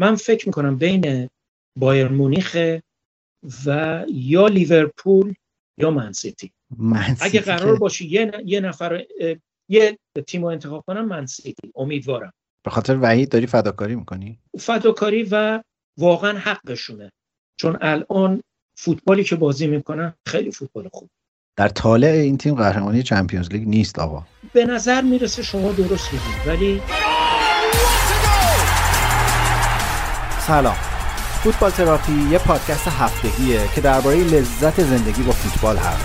[0.00, 1.28] من فکر می‌کنم بین
[1.78, 2.56] بایر مونیخ
[3.66, 5.34] و یا لیورپول
[5.78, 6.52] یا منسیتی
[7.20, 9.04] اگه قرار باشه یه, یه نفر
[9.68, 12.32] یه تیم رو انتخاب کنم منسیتی امیدوارم.
[12.64, 15.62] به خاطر وحید داری فداکاری می‌کنی؟ فداکاری و
[15.98, 17.12] واقعا حقشونه.
[17.60, 18.42] چون الان
[18.78, 21.10] فوتبالی که بازی می‌کنن خیلی فوتبال خوب.
[21.56, 24.26] در طالع این تیم قهرمانی چمپیونز لیگ نیست آقا.
[24.52, 26.80] به نظر می‌رسه شما درست میگید ولی
[30.48, 30.76] سلام.
[31.44, 35.98] فوتبال تراپی یه پادکست هفتگیه که درباره لذت زندگی با فوتبال حرف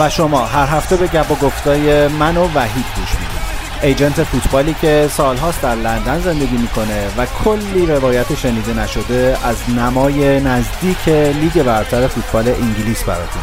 [0.00, 3.40] و شما هر هفته به گپ و گفتای من و وحید گوش می‌دید.
[3.82, 10.40] ایجنت فوتبالی که سالهاست در لندن زندگی می‌کنه و کلی روایت شنیده نشده از نمای
[10.40, 13.42] نزدیک لیگ برتر فوتبال انگلیس براتون.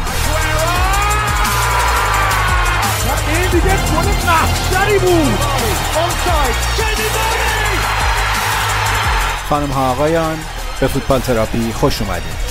[9.48, 10.38] خانم ها آقایان
[10.80, 12.48] به فوتبال تراپی خوش اومدید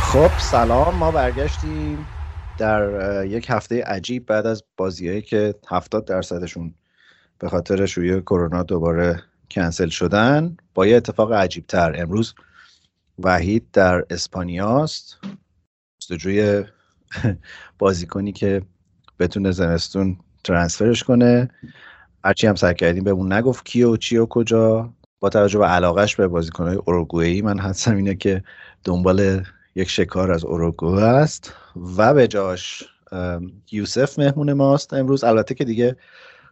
[0.00, 2.06] خب سلام ما برگشتیم
[2.58, 6.74] در یک هفته عجیب بعد از بازیهایی که 70 درصدشون
[7.38, 12.34] به خاطر شویه کرونا دوباره کنسل شدن با یه اتفاق عجیب تر امروز
[13.18, 15.18] وحید در اسپانیاست.
[15.98, 16.64] جستجوی
[17.78, 18.62] بازیکنی که
[19.18, 21.50] بتونه زمستون ترانسفرش کنه.
[22.24, 24.92] هرچی هم سر کردیم بهمون نگفت کی و چی و کجا.
[25.20, 28.42] با توجه به علاقش به بازیکنهای اوروگوئه من حدسم اینه که
[28.84, 31.54] دنبال یک شکار از اوروگو است.
[31.96, 32.84] و به جاش
[33.72, 34.92] یوسف مهمون ماست.
[34.92, 35.96] امروز البته که دیگه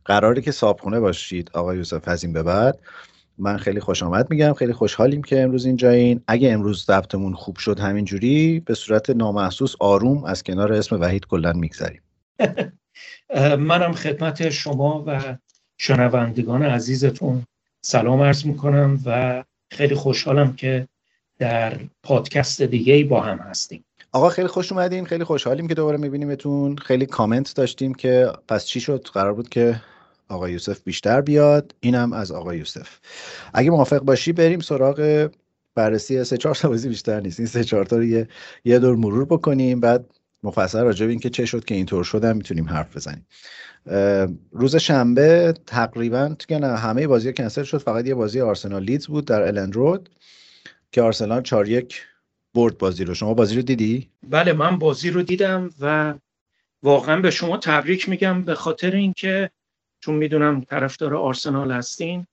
[0.05, 2.79] قراره که صابخونه باشید آقا یوسف از این به بعد.
[3.41, 6.21] من خیلی خوش آمد میگم خیلی خوشحالیم که امروز اینجایین.
[6.27, 11.53] اگه امروز ضبطمون خوب شد همینجوری به صورت نامحسوس آروم از کنار اسم وحید کلا
[11.53, 12.03] میگذریم.
[13.69, 15.37] منم خدمت شما و
[15.79, 17.43] شنوندگان عزیزتون
[17.83, 20.89] سلام عرض می‌کنم و خیلی خوشحالم که
[21.39, 23.85] در پادکست دیگه با هم هستیم.
[24.13, 26.77] آقا خیلی خوش اومدین خیلی خوشحالیم که دوباره میبینیمتون.
[26.77, 29.81] خیلی کامنت داشتیم که پس چی شد؟ قرار بود که
[30.31, 31.75] آقا یوسف بیشتر بیاد.
[31.81, 32.99] اینم از آقا یوسف.
[33.55, 35.29] اگه موافق باشی بریم سراغ
[35.75, 37.41] بررسی سه چهار تا بازی بیشتر نیست.
[37.41, 38.29] این سه چهار تا رو یه,
[38.65, 39.81] یه دور مرور بکنیم.
[39.81, 40.07] بعد
[40.43, 43.27] مفصل راجع به اینکه چه شد که اینطور شدن می‌تونیم حرف بزنیم.
[44.53, 47.79] روز شنبه تقریبا تو همه بازی کنسل شد.
[47.79, 50.09] فقط یه بازی آرسنال لیدز بود در الند رود
[50.93, 52.03] که آرسنال 4 یک
[52.55, 53.15] برد بازی رو.
[53.15, 56.15] شما بازی رو دیدی؟ بله من بازی رو دیدم و
[56.83, 59.51] واقعا به شما تبریک میگم به خاطر اینکه
[60.01, 62.27] چون می‌دونم طرفدار آرسنال هستین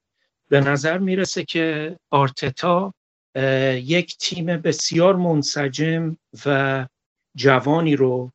[0.49, 2.93] به نظر می‌رسه که آرتتا
[3.75, 6.85] یک تیم بسیار منسجم و
[7.35, 8.31] جوانی رو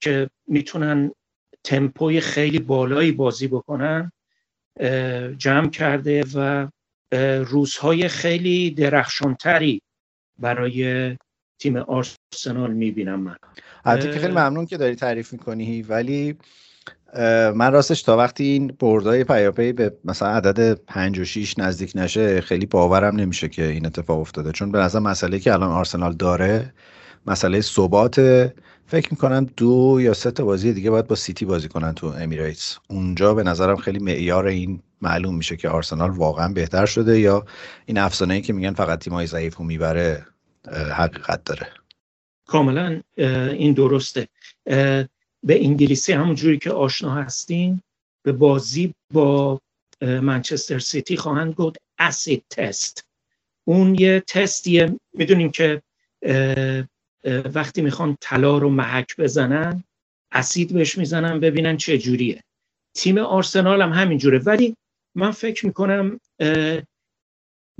[0.00, 1.12] که می‌تونن
[1.64, 4.12] تمپوی خیلی بالایی بازی بکنن
[5.38, 6.68] جمع کرده و
[7.44, 9.82] روزهای خیلی درخشانتری
[10.38, 11.16] برای
[11.58, 13.36] تیم آرسنال می‌بینم من.
[13.84, 16.36] البته که خیلی ممنون که داری تعریف می‌کنی ولی
[17.54, 22.40] من راستش تا وقتی این بردای پیاپی به مثلا عدد 5 و 6 نزدیک نشه
[22.40, 24.52] خیلی باورم نمیشه که این اتفاق افتاده.
[24.52, 26.74] چون به نظر مسئله که الان آرسنال داره
[27.26, 28.20] مسئله ثبات
[28.86, 32.78] فکر می‌کنم دو یا سه تا بازی دیگه باید با سیتی بازی کنن تو امیریتس.
[32.88, 37.44] اونجا به نظرم خیلی معیار این معلوم میشه که آرسنال واقعا بهتر شده یا
[37.86, 40.26] این افسانه ای که میگن فقط تیمای ضعیف رو می‌بره
[40.92, 41.66] حقیقت داره.
[42.46, 44.28] کاملا این درسته.
[45.46, 47.80] به انگلیسی همونجوری که آشنا هستین
[48.24, 49.60] به بازی با
[50.02, 53.04] منچستر سیتی خواهند گفت اسید تست
[53.68, 55.82] اون یه تستیه می‌دونیم که
[57.54, 59.84] وقتی می‌خوان طلا رو محک بزنن
[60.32, 62.42] اسید بهش می‌زنن ببینن چه جوریه.
[62.94, 64.76] تیم آرسنال هم همینجوره ولی
[65.14, 66.20] من فکر می‌کنم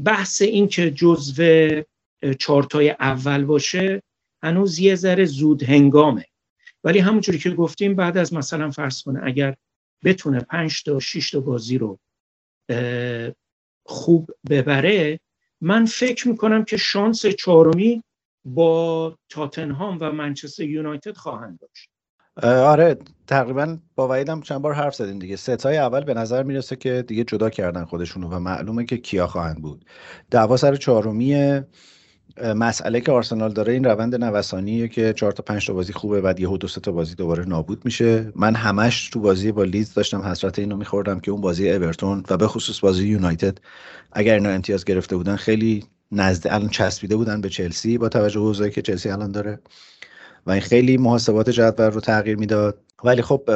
[0.04, 1.82] بحث این که جزو
[2.38, 4.02] چارتای اول باشه
[4.42, 6.24] هنوز یه ذره زود هنگامه.
[6.86, 9.54] ولی همونجوری که گفتیم بعد از مثلا فرض کنه اگر
[10.04, 11.98] بتونه پنج تا شش تا بازی رو
[13.86, 15.20] خوب ببره
[15.60, 18.02] من فکر می‌کنم که شانس چهارمی
[18.44, 21.90] با تاتنهام و منچستر یونایتد خواهند داشت.
[22.42, 22.96] آره
[23.26, 25.36] تقریبا با وحیدم چند بار حرف زدیم دیگه.
[25.36, 29.62] ستای اول به نظر می‌رسه که دیگه جدا کردن خودشونو و معلومه که کیا خواهند
[29.62, 29.84] بود.
[30.30, 31.60] دعوا سر چهارمی
[32.56, 36.40] مسئله که آرسنال داره این روند نوسانیه که چهار تا پنج تا بازی خوبه بعد
[36.40, 38.32] یه دو تا بازی دوباره نابود میشه.
[38.34, 42.36] من همش تو بازی با لیدز داشتم حسرت اینو میخوردم که اون بازی اورتون و
[42.36, 43.58] به خصوص بازی یونایتد
[44.12, 48.70] اگر اینا امتیاز گرفته بودن خیلی نزد الان چسبیده بودن به چلسی با توجه به
[48.70, 49.58] که چلسی الان داره.
[50.46, 52.78] و این خیلی محاسبات جدول رو تغییر می‌داد.
[53.04, 53.50] ولی خب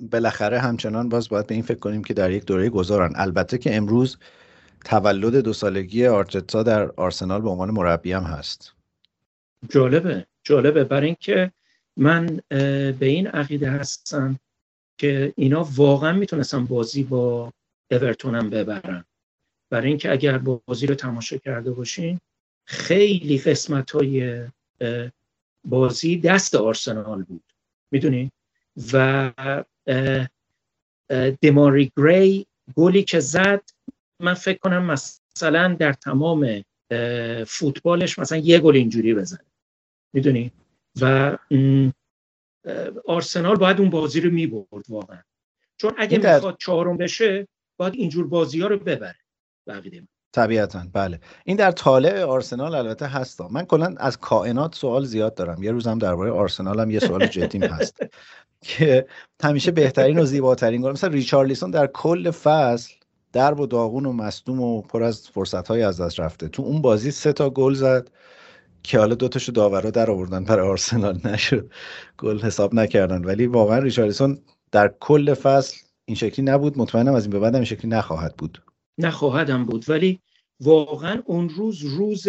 [0.00, 3.12] بالاخره همچنان باز باید به این فکر کنیم که در یک دوره گذارن.
[3.16, 4.16] البته که امروز
[4.86, 8.72] تولد دو سالگی آرتتا در آرسنال به عنوان مربی هم هست.
[9.68, 10.84] جالبه جالبه.
[10.84, 11.52] برای اینکه
[11.96, 14.38] من به این عقیده هستم
[14.98, 17.52] که اینا واقعا می‌تونستن بازی با
[17.90, 19.04] اورتون هم ببرن.
[19.70, 22.20] برای اینکه اگر بازی رو تماشا کرده باشین
[22.64, 24.44] خیلی قسمت های
[25.64, 27.44] بازی دست آرسنال بود.
[27.90, 28.30] می‌دونی؟
[28.92, 29.32] و
[31.42, 32.46] دماری گری
[32.76, 33.62] گلی که زد
[34.20, 36.62] من فکر کنم مثلا در تمام
[37.46, 39.44] فوتبالش مثلا یه گل اینجوری بزنه.
[40.12, 40.52] می‌دونی؟
[41.00, 41.36] و
[43.06, 45.22] آرسنال باید اون بازی رو می‌برد واقعا.
[45.76, 49.16] چون اگه می‌خواد چهارم بشه باید اینجور بازی ها رو ببره.
[49.66, 50.02] بقیده
[50.32, 50.82] طبیعتا.
[50.92, 51.20] بله.
[51.44, 53.48] این در طالع آرسنال البته هستا.
[53.48, 55.62] من کلا از کائنات سوال زیاد دارم.
[55.62, 57.98] یه روزم درباره آرسنال هم یه سوال جدیم هست.
[58.60, 59.06] که
[59.42, 62.94] همیشه بهترین و زیباترین گل مثلا ریچارلیسون در کل فصل
[63.36, 66.48] درب و داغون و مصدوم و پر از فرصت های از دست رفته.
[66.48, 68.10] تو اون بازی سه تا گل زد
[68.82, 71.20] که حالا دوتاشو داورا در آوردن برای آرسنال.
[71.32, 71.70] نشد.
[72.18, 73.24] گل حساب نکردن.
[73.24, 74.38] ولی واقعا ریچارلیسون
[74.72, 76.78] در کل فصل این شکلی نبود.
[76.78, 78.62] مطمئنم از این به بعد این شکلی نخواهد بود.
[78.98, 79.90] نخواهدم بود.
[79.90, 80.20] ولی
[80.60, 82.26] واقعا اون روز روز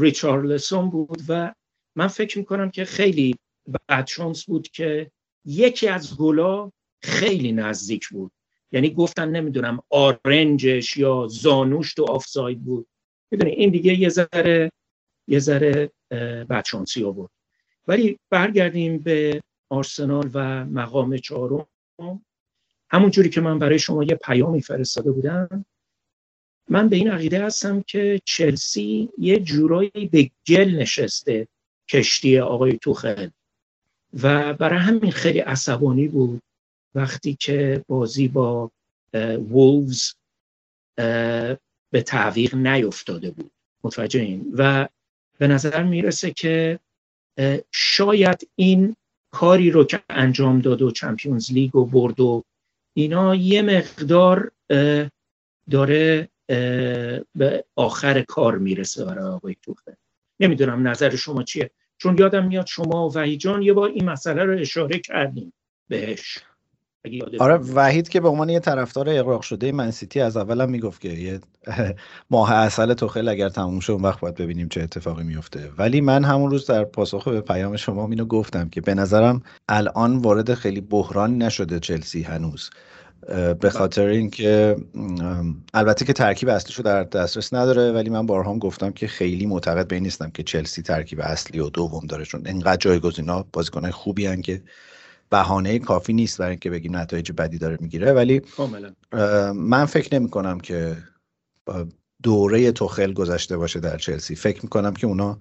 [0.00, 1.54] ریچارلسون بود و
[1.96, 3.36] من فکر می‌کنم که خیلی
[3.88, 5.10] بدشانس بود که
[5.46, 6.70] یکی از گلا
[7.02, 8.32] خیلی نزدیک بود.
[8.74, 12.86] یعنی گفتن نمی‌دونم آرنجش یا زانوش تو آفساید بود.
[13.30, 14.72] می‌دونی این دیگه یه ذره
[15.28, 15.90] یه ذره
[16.50, 17.30] بدشانسی بود
[17.88, 21.66] ولی برگردیم به آرسنال و مقام چهارم.
[22.90, 25.64] همون جوری که من برای شما یه پیامی فرستاده بودم
[26.68, 31.48] من به این عقیده هستم که چلسی یه جورایی به گل نشسته
[31.88, 33.28] کشتی آقای توخل.
[34.22, 36.42] و برای همین خیلی عصبانی بود.
[36.94, 38.70] وقتی که بازی با
[39.50, 40.14] وولفز
[41.90, 43.52] به تعویق نیفتاده بود.
[43.84, 44.52] متوجه این.
[44.58, 44.88] و
[45.38, 46.78] به نظر می‌رسه که
[47.72, 48.96] شاید این
[49.30, 52.42] کاری رو که انجام داد و چمپیونز لیگ و برد و
[52.96, 54.50] اینا یه مقدار
[55.70, 56.28] داره
[57.34, 59.96] به آخر کار می‌رسه برای آقای توخه.
[60.40, 61.70] نمی‌دونم نظر شما چیه.
[61.98, 65.52] چون یادم میاد شما و وحید یه بار این مسئله رو اشاره کردیم
[65.88, 66.38] بهش.
[67.40, 71.40] آره وحید که به عنوان یه طرفدار اقراق شده منسیتی از اولم می‌گفت که یه
[72.30, 75.70] ماه اصل توخل اگر تموم شد اون وقت باید ببینیم چه اتفاقی میفته.
[75.78, 80.18] ولی من همون روز در پاسخ به پیام شما اینو گفتم که به نظرم الان
[80.18, 82.70] وارد خیلی بحرانی نشده چلسی هنوز
[83.60, 84.76] به خاطر اینکه
[85.74, 89.94] البته که ترکیب اصلیشو در دسترس نداره ولی من بارها گفتم که خیلی معتقد به
[89.94, 94.42] این نیستم که چلسی ترکیب اصلی و دوم داره چون انقدر جایگزینا بازیکنای خوبی هن
[94.42, 94.62] که
[95.34, 98.42] بهانه کافی نیست برای اینکه بگیم نتایج بدی داره می‌گیره ولی
[99.54, 100.96] من فکر نمی کنم که
[102.22, 104.36] دوره توخل گذشته باشه در چلسی.
[104.36, 105.38] فکر می‌کنم که اونا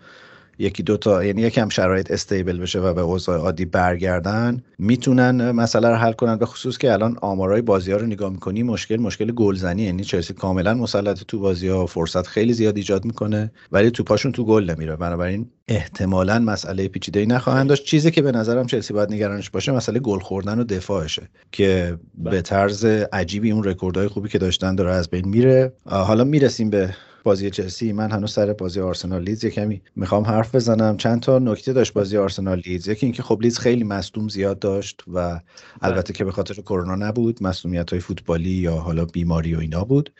[0.59, 5.89] یکی دو تا یعنی یکم شرایط stable بشه و به اوضاع عادی برگردن می‌تونن مسئله
[5.89, 9.31] رو حل کنن به خصوص که الان آمارای بازی ها رو نگاه می‌کنی مشکل مشکل
[9.31, 14.31] گلزنی یعنی چلسی کاملا مسلط تو بازی ها فرصت خیلی زیاد ایجاد می‌کنه ولی توپاشون
[14.31, 18.93] تو گل نمیره بنابراین احتمالا مسئله پیچیده ای نخواهند داشت چیزی که به نظرم چلسی
[18.93, 22.43] باید نگرانش باشه مسئله گل خوردن و دفاعشه که به.
[22.43, 27.49] طرز عجیبی اون رکوردهای خوبی که داشتن داره از بین میره حالا می‌رسیم به بازی
[27.49, 30.97] چلسی من هنوز سر بازی آرسنال لیدز کمی می‌خوام حرف بزنم.
[30.97, 32.87] چند تا نکته داشت بازی آرسنال لیدز.
[32.87, 35.39] یکی اینکه خب لیدز خیلی مصدوم زیاد داشت و
[35.81, 40.13] البته که به خاطر کرونا نبود مصدومیت های فوتبالی یا حالا بیماری و اینا بود.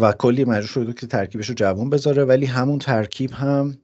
[0.00, 3.76] و کلی مجبور شد که ترکیبش رو جوون بذاره ولی همون ترکیب هم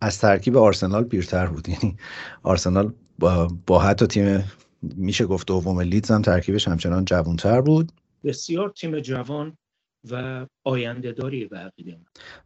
[0.00, 1.68] از ترکیب آرسنال پیرتر بود.
[1.72, 1.96] یعنی
[2.42, 4.44] آرسنال با, با حتی تیم
[4.82, 7.92] میشه گفت دوم لیدز هم ترکیبش همچنان جوانتر بود.
[8.24, 9.56] بسیار تیم جوان.
[10.10, 11.72] و آینده داری به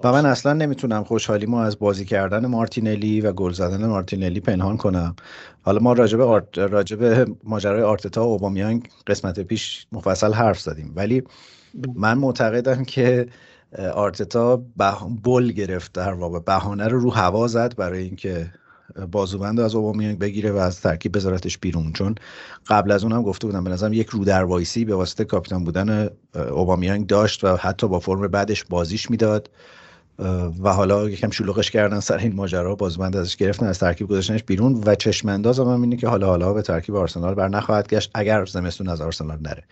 [0.04, 5.16] و من اصلا نمی‌تونم خوشحالیمو از بازی کردن مارتینلی و گل زدن مارتینلی پنهان کنم.
[5.62, 6.58] حالا ما راجب آرت...
[6.58, 10.92] راجب ماجرای آرتتا و اوبامیانگ قسمت پیش مفصل حرف زدیم.
[10.96, 11.22] ولی
[11.94, 13.26] من معتقدم که
[13.94, 14.56] آرتتا
[15.25, 16.38] بل گرفت در واقع.
[16.40, 18.52] بهانه رو رو هوا زد برای اینکه
[19.11, 21.93] بازوبند از اوبامیانگ بگیره و از ترکیب بذارتش بیرون.
[21.93, 22.14] چون
[22.69, 26.11] قبل از اونم گفته بودم به نظرم یک رو وایسی به واسطه کاپیتان بودن
[26.50, 29.50] اوبامیانگ داشت و حتی با فرم بعدش بازیش می‌داد.
[30.62, 34.83] و حالا یکم شلوغش کردن سر این ماجرا بازوبند ازش گرفتن از ترکیب گذاشتنش بیرون.
[34.87, 38.45] و چشم انداز هم اینه که حالا حالا به ترکیب آرسنال بر نخواهد گشت اگر
[38.45, 39.62] زمستون از آرسنال نره.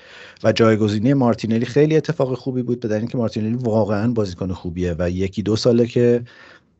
[0.44, 5.42] و جایگزینی مارتینلی خیلی اتفاق خوبی بود به اینکه مارتینلی واقعا بازیکن خوبیه و یکی
[5.42, 6.24] دو ساله که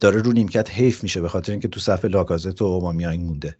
[0.04, 3.56] داره رو نیمکت حیف میشه به خاطر اینکه تو صف لاکازت و اوبامیانگ مونده.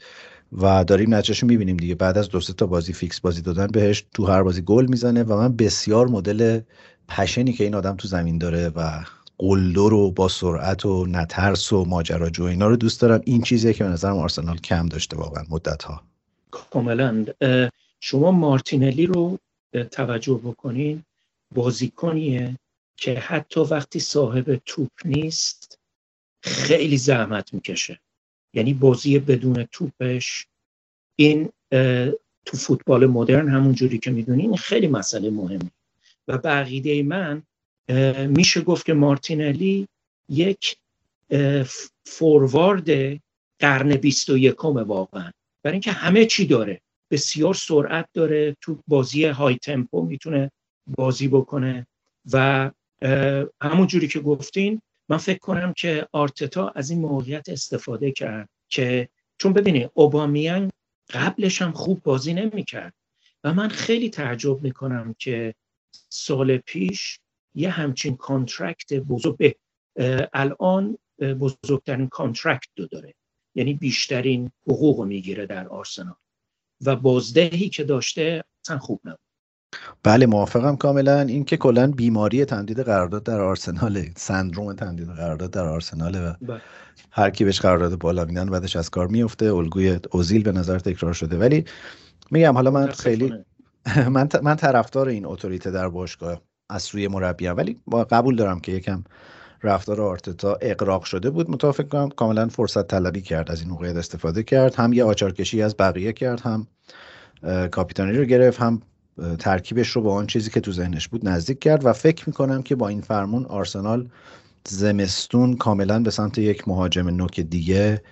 [0.52, 1.94] و داریم نتیجهش می‌بینیم دیگه.
[1.94, 5.36] بعد از دو تا بازی فیکس بازی دادن بهش تو هر بازی گل می‌زنه و
[5.36, 6.60] من بسیار مدل
[7.08, 9.04] پشنی که این آدم تو زمین داره و
[9.38, 13.20] قلدر و با سرعت و نترس و ماجراجو اینا رو دوست دارم.
[13.24, 16.02] این چیزیه که به نظرم آرسنال کم داشته واقعا مدت ها
[16.50, 17.24] کاملا
[18.00, 19.38] شما مارتینلی رو
[19.90, 21.02] توجه بکنین
[21.54, 22.56] بازیکنیه
[22.96, 25.63] که حتی وقتی صاحب توپ نیست
[26.44, 28.00] خیلی زحمت می‌کشه.
[28.54, 30.46] یعنی بازی بدون توپش
[31.16, 31.52] این
[32.44, 35.70] تو فوتبال مدرن همون جوری که می‌دونین خیلی مسئله مهمه.
[36.28, 37.42] و بقیده من
[38.26, 39.88] میشه گفت که مارتینلی
[40.28, 40.76] یک
[42.04, 43.20] فوروارد
[43.58, 45.30] قرن بیست و یکم واقعا.
[45.62, 46.80] برای اینکه همه چی داره.
[47.10, 48.56] بسیار سرعت داره.
[48.60, 50.50] تو بازی های تمپو می‌تونه
[50.86, 51.86] بازی بکنه.
[52.32, 52.70] و
[53.62, 59.08] همون جوری که گفتین من فکر کنم که آرتتا از این موقعیت استفاده کرد که
[59.38, 60.70] چون ببینید اوبامیان
[61.10, 62.94] قبلش هم خوب بازی نمی‌کرد
[63.44, 65.54] و من خیلی تعجب می‌کنم که
[66.08, 67.20] سال پیش
[67.54, 69.56] یه همچین contract بزرگ
[70.32, 73.14] الان بزرگترین contract رو داره.
[73.54, 76.16] یعنی بیشترین حقوق رو می‌گیره در آرسنال.
[76.80, 79.23] و بازدهی که داشته اصلا خوب نبود.
[80.02, 81.20] بله موافقم کاملا.
[81.20, 86.60] این که کلا بیماری تمدید قرارداد در آرسنال سندروم تمدید قرارداد در آرسناله و بله.
[87.10, 89.54] هر کی بهش قرارداد بالا میدن بعدش از کار میفته.
[89.54, 91.38] الگوی اوزیل به نظر تکرار شده.
[91.38, 91.64] ولی
[92.30, 93.32] میگم حالا من خیلی
[94.14, 96.40] من من طرفدار این اتوریته در باشگاه
[96.70, 99.04] از سوی مربی ولی با قبول دارم که یکم
[99.62, 101.50] رفتار آرتتا اقراق شده بود.
[101.50, 104.74] متفق کنم کاملا فرصت طلبی کرد از این موقعیت استفاده کرد.
[104.74, 106.66] هم یه آچارکشی از بقیه کرد هم
[107.70, 108.82] کاپیتانی رو گرفت هم
[109.38, 112.74] ترکیبش رو با آن چیزی که تو ذهنش بود نزدیک کرد و فکر می‌کنم که
[112.74, 114.08] با این فرمون آرسنال
[114.68, 118.02] زمستون کاملا به سمت یک مهاجم نوک دیگه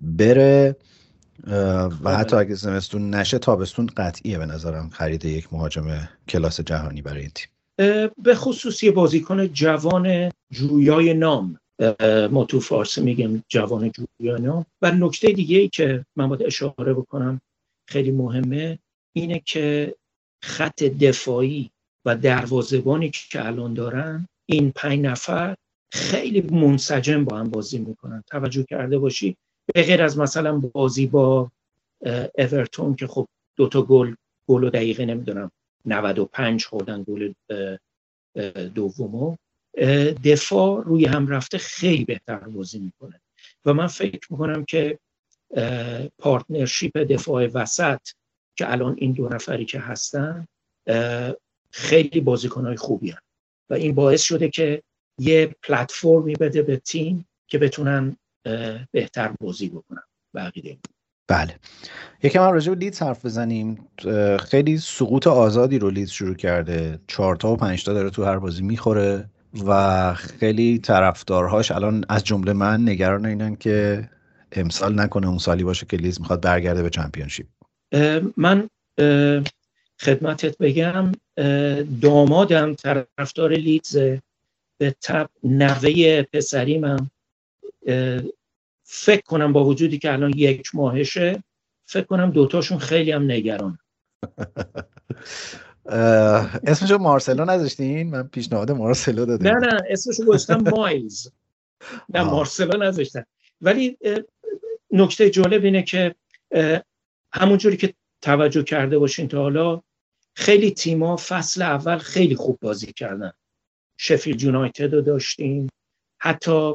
[0.00, 0.76] بره
[2.04, 7.20] و حتی اگه زمستون نشه تابستون قطعیه به نظرم خرید یک مهاجم کلاس جهانی برای
[7.20, 7.48] این تیم.
[8.22, 11.60] به خصوص یه بازیکن جوان جویای نام.
[12.30, 14.66] ما تو فارسی میگیم جوان جویای نام.
[14.82, 17.40] و نکته دیگه ای که من باید اشاره بکنم
[17.88, 18.78] خیلی مهمه
[19.12, 19.94] اینه که
[20.42, 21.70] خط دفاعی
[22.04, 25.56] و دروازبانی که الان دارن این پنج نفر
[25.92, 28.24] خیلی منسجم با هم بازی می‌کنن.
[28.26, 29.36] توجه کرده باشی
[29.74, 31.50] به غیر از مثلا بازی با
[32.38, 34.14] اورتون که خب دوتا گل
[34.48, 35.50] گل و دقیقه نمی‌دونم
[35.84, 37.32] 95 خوردن گل
[38.74, 39.36] دومو.
[40.24, 43.20] دفاع روی هم رفته خیلی بهتر بازی می‌کنه.
[43.64, 44.98] و من فکر می‌کنم که
[46.18, 48.00] partnership دفاع وسط
[48.58, 50.46] که الان این دو نفری که هستن
[51.70, 53.18] خیلی بازیکنهای خوبی هن.
[53.70, 54.82] و این باعث شده که
[55.18, 58.16] یه پلتفرمی بده به تیم که بتونن
[58.92, 60.02] بهتر بازی بکنن
[60.34, 60.78] به عقیده
[61.28, 61.54] بله.
[62.22, 63.88] یکم هم راجع به لیدز حرف بزنیم.
[64.40, 66.98] خیلی سقوط آزادی رو لیدز شروع کرده.
[67.06, 69.30] چهارتا و پنجتا داره تو هر بازی می‌خوره
[69.66, 74.08] و خیلی طرفدارهاش الان از جمله من نگران اینن که
[74.52, 77.46] امسال نکنه اون سالی باشه که لیدز می‌خواد برگرده به چمپیونشیپ.
[78.36, 78.70] من
[80.00, 81.12] خدمتت بگم
[82.00, 83.96] دامادم طرفدار لیدز
[84.78, 87.10] به تب نوه پسریمم
[88.82, 91.42] فکر کنم با وجودی که الان یک ماهشه
[91.84, 93.78] فکر کنم دوتاشون خیلی هم نگران.
[96.66, 99.46] اسمشو مارسلو نذاشتین؟ من پیشنهاد مارسلو دادم.
[99.46, 101.28] نه نه اسمشو گذاشتم مایلز.
[102.08, 103.26] نه مارسلو نذاشتم.
[103.60, 103.98] ولی
[104.90, 106.14] نکته جالب اینه که
[107.34, 109.82] همونجوری که توجه کرده باشین تا حالا
[110.36, 113.32] خیلی تیما فصل اول خیلی خوب بازی کردن.
[113.98, 115.68] شفیل یونایتد رو داشتیم.
[116.20, 116.74] حتی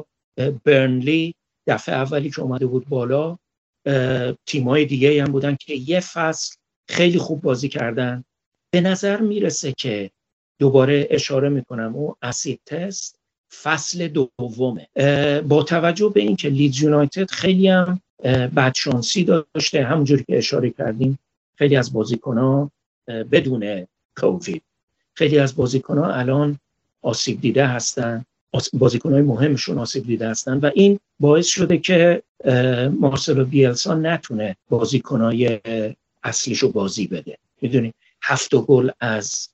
[0.64, 1.34] برنلی
[1.66, 3.38] دفعه اولی که اومده بود بالا
[4.46, 6.56] تیمای دیگه هم بودن که یه فصل
[6.88, 8.24] خیلی خوب بازی کردن.
[8.72, 10.10] به نظر می‌رسه که
[10.60, 13.18] دوباره اشاره می‌کنم او اسید تست
[13.62, 14.88] فصل دومه.
[15.40, 19.84] با توجه به اینکه لیدز یونایتد خیلی هم بدشانسی داشته.
[19.84, 21.18] همونجوری که اشاره کردیم
[21.56, 22.70] خیلی از بازیکن
[23.08, 24.62] بدون کووید.
[25.14, 26.58] خیلی از بازیکن الان
[27.02, 28.24] آسیب دیده هستن.
[28.72, 32.22] بازیکن های مهمشون آسیب دیده هستن و این باعث شده که
[32.98, 35.60] مارسلو بیلسا نتونه بازیکنهای
[36.22, 37.38] اصلیش رو بازی بده.
[37.60, 39.48] می‌دونی؟ هفت گل از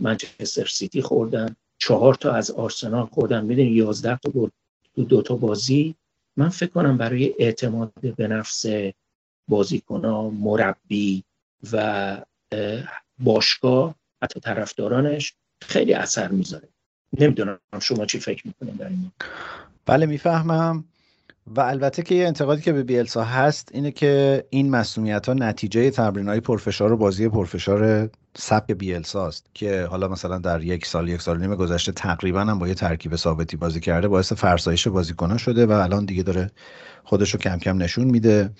[0.00, 3.44] منچستر سیتی خوردن چهار تا از آرسنال خوردن.
[3.44, 4.48] می‌دونی؟ یازده تا گل
[5.08, 5.94] دو تا بازی
[6.40, 8.66] من فکر کنم برای اعتماد به نفس
[9.48, 11.24] بازیکنها مربی
[11.72, 12.16] و
[13.18, 16.68] باشگاه حتی طرفدارانش خیلی اثر می‌ذاره.
[17.18, 19.12] نمی‌دونم شما چی فکر می‌کنید در این
[19.86, 20.84] بله می‌فهمم.
[21.56, 25.90] و البته که یه انتقادی که به بیلسا هست اینه که این مسئولیت ها نتیجه
[25.90, 31.08] تمرین های پرفشار و بازی پرفشار سبک بیلسا است که حالا مثلا در یک سال
[31.08, 35.36] یک سال نیم گذشته تقریبا هم با یه ترکیب ثابتی بازی کرده باعث فرسایش بازیکنان
[35.36, 36.50] شده و الان دیگه داره
[37.04, 38.50] خودش رو کم کم نشون میده.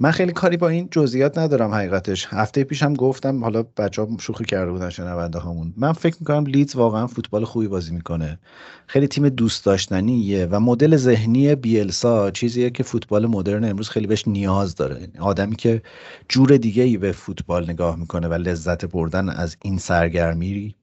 [0.00, 2.26] من خیلی کاری با این جزئیات ندارم حقیقتش.
[2.30, 6.46] هفته پیش هم گفتم حالا بچه ها شوخی کرده بودن شنونده هامون من فکر می‌کنم
[6.46, 8.38] لیدز واقعا فوتبال خوبی بازی می‌کنه.
[8.86, 14.28] خیلی تیم دوست داشتنیه و مدل ذهنی بیلسا چیزیه که فوتبال مدرن امروز خیلی بهش
[14.28, 15.08] نیاز داره.
[15.20, 15.82] آدمی که
[16.28, 20.74] جور دیگه ای به فوتبال نگاه می‌کنه و لذت بردن از این سرگرمی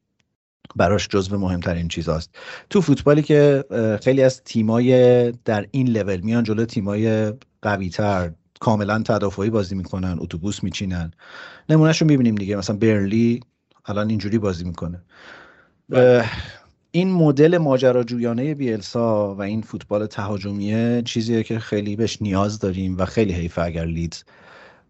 [0.75, 2.29] براش جزو مهمترین چیزاست.
[2.69, 3.65] تو فوتبالی که
[4.03, 10.63] خیلی از تیمای در این لول میان جلو تیمای قویتر کاملا تدافعی بازی می‌کنن اتوبوس
[10.63, 11.11] میچینن.
[11.69, 12.55] نمونهش رو می‌بینیم دیگه.
[12.55, 13.39] مثلا برلی
[13.85, 15.01] الان اینجوری بازی می‌کنه.
[15.89, 16.25] بله.
[16.91, 23.05] این مدل ماجراجویانه بیلسا و این فوتبال تهاجمیه چیزیه که خیلی بهش نیاز داریم و
[23.05, 24.23] خیلی حیفه اگر لیدز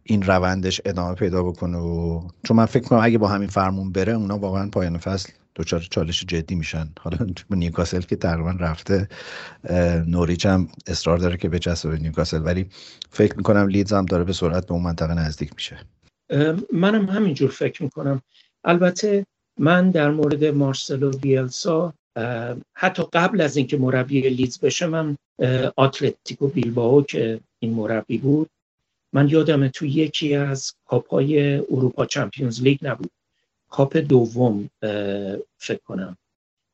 [0.04, 4.14] این روندش ادامه پیدا بکنه و چون من فکر کنم اگه با همین فرمون بره
[4.14, 6.90] اونا واقعا پایان فصل دچار چالش جدی میشن.
[7.00, 7.18] حالا
[7.50, 9.08] نیوکاسل که تقریبا رفته
[10.08, 12.42] نوریچ هم اصرار داره که بچسبه به نیوکاسل.
[12.46, 12.66] ولی
[13.10, 15.78] فکر می‌کنم لیدز هم داره به سرعت به اون منطقه نزدیک میشه.
[16.74, 18.22] منم همینجور فکر می‌کنم.
[18.64, 19.26] البته
[19.60, 21.94] من در مورد مارسلو بیلسا
[22.74, 25.18] حتی قبل از اینکه مربی لیدز بشه من
[25.76, 28.50] آتلتیکو بیلباو که این مربی بود
[29.14, 33.12] من یادم تو یکی از کاپای اروپا چمپیونز لیگ نبود.
[33.76, 34.70] کاپ دوم
[35.58, 36.18] فکر کنم.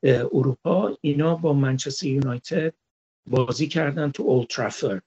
[0.04, 2.72] اروپا اینا با منچستر یونایتد
[3.30, 5.02] بازی کردن تو اولترافورد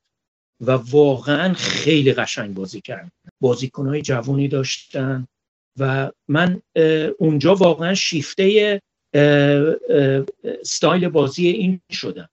[0.61, 3.11] و واقعا خیلی قشنگ بازی کردن.
[3.41, 5.27] بازیکنهای جوانی داشتن
[5.79, 6.61] و من
[7.17, 8.81] اونجا واقعا شیفته
[10.63, 12.29] ستایل بازی این شدم.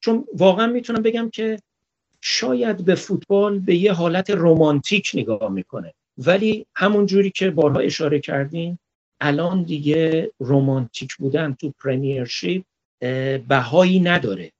[0.00, 1.58] چون واقعا می‌تونم بگم که
[2.20, 5.94] شاید به فوتبال به یه حالت رومانتیک نگاه می‌کنه.
[6.18, 8.78] ولی همون جوری که بارها اشاره کردیم
[9.20, 12.64] الان دیگه رومانتیک بودن تو پرمیرشیپ
[13.48, 14.52] بهایی نداره.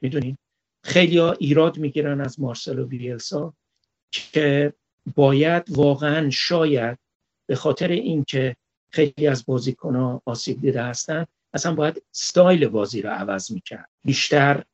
[0.00, 0.36] می‌دونین
[0.84, 3.52] خیلی ها ایراد می‌گیرن از مارسلو بیلسا
[4.12, 4.72] که
[5.14, 6.98] باید واقعا شاید
[7.46, 8.56] به خاطر اینکه
[8.90, 13.88] خیلی از بازیکن ها آسیب دیده هستن اصلا باید ستایل بازی رو عوض می‌کرد.
[14.04, 14.64] بیشتر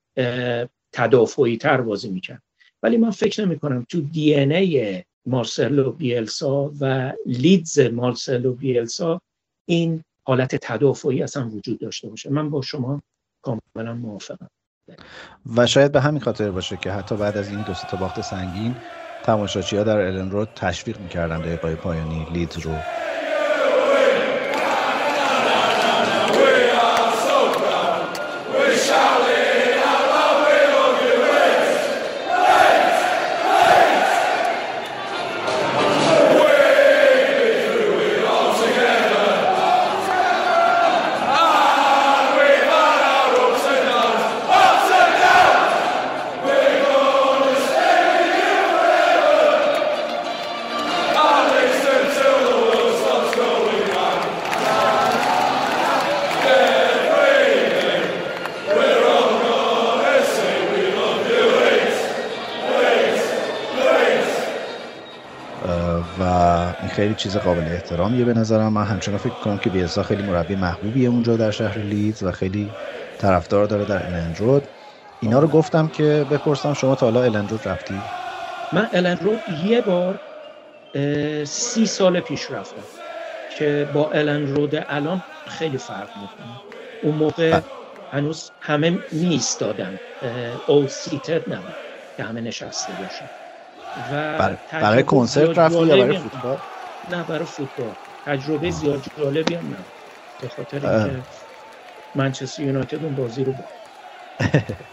[0.93, 2.43] تدافعی تر بازی می‌کرد.
[2.83, 9.21] ولی من فکر نمی کنم تو دی ای مارسلو بیلسا و لیدز مارسلو بیلسا
[9.69, 12.31] این حالت تدافعی اصلا وجود داشته باشه.
[12.31, 13.03] من با شما
[13.43, 14.49] کاملا موافقم.
[15.57, 18.75] و شاید به همین خاطر باشه که حتی بعد از این دو تا باخت سنگین
[19.25, 22.75] تماشاچی در الن رو تشویق می‌کردن دقیقه پایانی لیدز رو
[67.15, 68.73] خیلی چیز قابل احترامیه به نظرم.
[68.73, 72.71] من همچنان فکر کنم که بیلسا خیلی مربی محبوبیه اونجا در شهر لیدز و خیلی
[73.19, 74.69] طرفدار داره در الندرود
[75.23, 77.95] اینا رو گفتم که بپرسم شما تا حالا الندرود رفتی؟
[78.73, 80.19] من الندرود یه بار
[81.47, 82.89] سی سال پیش رفتم
[83.49, 86.61] که با الندرود الان خیلی فرق می‌کنه.
[87.03, 87.61] اون موقع
[88.13, 89.97] هنوز همه میستادن
[90.69, 91.77] اول سیتد نبود
[92.17, 93.31] که همه نشسته باشن.
[94.13, 96.59] و برای کنسرت رفتی یا برای فوتبال؟
[97.09, 97.97] نه برای فوتبال.
[98.27, 99.87] تجربه زیاد جالبی هم نه.
[100.41, 101.27] به خاطر اینکه
[102.15, 103.71] منچستر یونایتد اون بازی رو با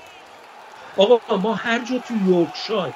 [0.97, 2.95] آقا ما هر جا تو یورکشایر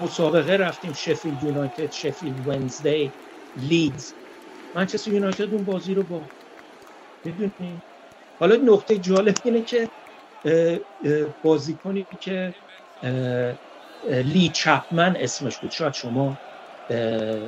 [0.00, 3.14] مسابقه رفتیم شفیلد یونایتد شفیلد ونزدی
[3.56, 4.14] لیدز.
[4.74, 6.30] منچستر یونایتد اون بازی رو با
[7.26, 7.82] می‌دونی؟
[8.40, 9.90] حالا نقطه جالب اینه که
[11.42, 12.54] بازیکنی که
[14.04, 15.70] لی چپمن اسمش بود.
[15.70, 16.40] شاید شما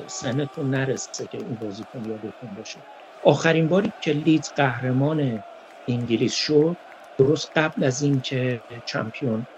[0.08, 2.84] سنتون نرسه که این بازیکن یادتون باشه.
[3.22, 5.44] آخرین باری که لیدز قهرمان
[5.88, 6.78] انگلیس شد
[7.18, 9.48] درست قبل از اینکه چمپیون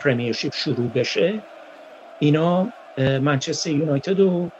[0.00, 1.46] پرمیرشیپ شروع بشه
[2.18, 4.52] اینا منچستر یونایتد رو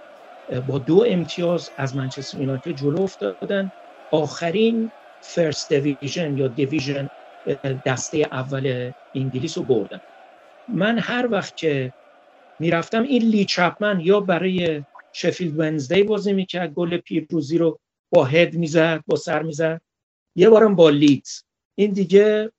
[0.67, 3.73] با دو امتیاز از منچستر یونایتد جلو افتادن.
[4.11, 4.93] آخرین
[5.23, 7.09] فرست دیویژن یا دیویژن
[7.87, 10.01] دسته اول انگلیس رو بردن.
[10.69, 11.93] من هر وقت که
[12.59, 17.79] می‌رفتم این لی چپمن یا برای شفیلد ونزدی بازی می‌کرد گل پیروزی رو
[18.13, 19.81] با هد می‌زد با سر می‌زد.
[20.37, 21.43] یه بارم با لیدز.
[21.79, 22.53] این دیگه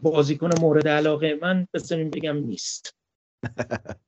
[0.00, 2.94] بازیکن مورد علاقه من بزنیم بگم نیست.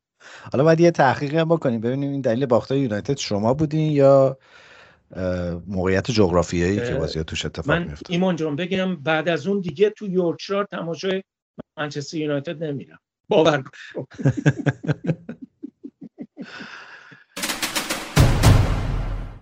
[0.52, 1.80] حالا باید یه تحقیقی هم بکنیم.
[1.80, 4.38] ببینیم این دلیل باختای یونایتد شما بودین یا
[5.66, 10.06] موقعیت جغرافیایی که بازی توش اتفاق من ایمان جان بگم بعد از اون دیگه تو
[10.06, 11.22] یورکشار تماشای
[11.78, 12.98] منچستر یونایتد نمیرم.
[13.28, 13.64] باور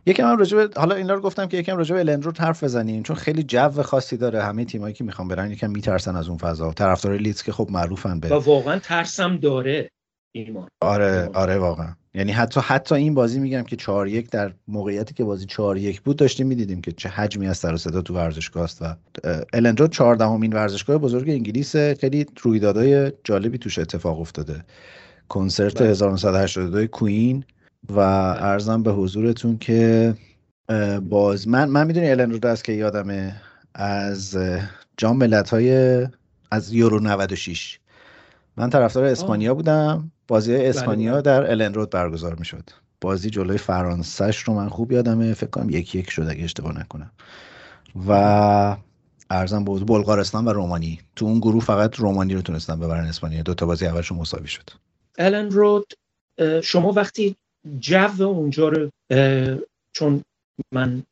[0.07, 3.42] یکم هم راجب حالا اینا رو گفتم که یکم راجب الندرو حرف بزنیم چون خیلی
[3.42, 6.73] جو خاصی داره همه تیمایی که می‌خوان برن یکم میترسن از اون فضا.
[6.73, 9.90] طرفدار لیدز که خب معروفن به و واقعا ترسم داره.
[10.33, 11.95] ایمان آره آره واقعا.
[12.14, 16.03] یعنی حتی حتی این بازی میگم که 4 1 در موقعیتی که بازی 4 1
[16.03, 18.95] بود داشتیم می‌دیدیم که چه حجمی از سر و صدا تو ورزشگاه است و
[19.53, 24.64] الندرو 14 امین ورزشگاه بزرگ انگلیس خیلی رویدادهای جالبی توش اتفاق افتاده.
[25.29, 26.87] کنسرت 1982 بله.
[26.87, 27.45] کوین
[27.90, 30.14] و ارزم به حضورتون که
[31.09, 33.35] باز من من می‌دونی الندرو از که یادمه
[33.75, 34.38] از
[34.97, 36.07] جام ملت های
[36.51, 37.79] از یورو 96
[38.57, 40.12] من طرفدار اسپانیا بودم.
[40.33, 41.23] بازی بله، اسپانیا بله.
[41.23, 42.71] در الندرود برگزار می‌شد.
[43.01, 47.11] بازی جلوی فرانسهش رو من خوب یادمه فکر کنم یکی یک شد اگه اشتباه نکنم.
[48.09, 48.77] و
[49.31, 51.01] ارزم بود بلغارستان و رومانی.
[51.16, 53.42] تو اون گروه فقط رومانی رو تونستن ببرن اسپانیا.
[53.42, 54.71] دو تا بازی اولشون مساوی شد.
[55.18, 55.92] الن رود
[56.62, 57.37] شما وقتی
[57.79, 58.90] جو اونجا رو
[59.97, 60.23] چون
[60.75, 61.03] من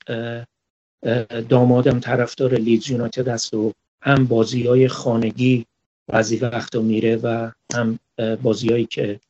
[1.49, 5.67] دامادم طرفدار لیدز یونایتد است و هم بازی های خانگی
[6.13, 7.99] بعضی وقتا میره و هم
[8.43, 9.21] بازیهایی که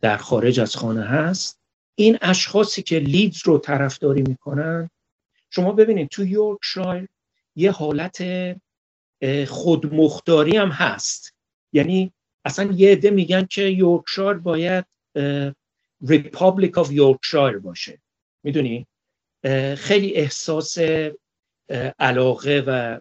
[0.00, 1.60] در خارج از خانه هست.
[1.94, 4.90] این اشخاصی که لیدز رو طرفداری می‌کنن
[5.50, 7.08] شما ببینید تو یورکشایر
[7.56, 8.24] یه حالت
[9.48, 11.34] خودمختاری هم هست.
[11.72, 12.12] یعنی
[12.44, 14.84] اصلا یه عده میگن که یورکشایر باید
[16.08, 17.98] Republic of Yorkshire باشه.
[18.42, 18.86] می‌دونی؟
[19.76, 20.78] خیلی احساس
[21.98, 23.00] علاقه و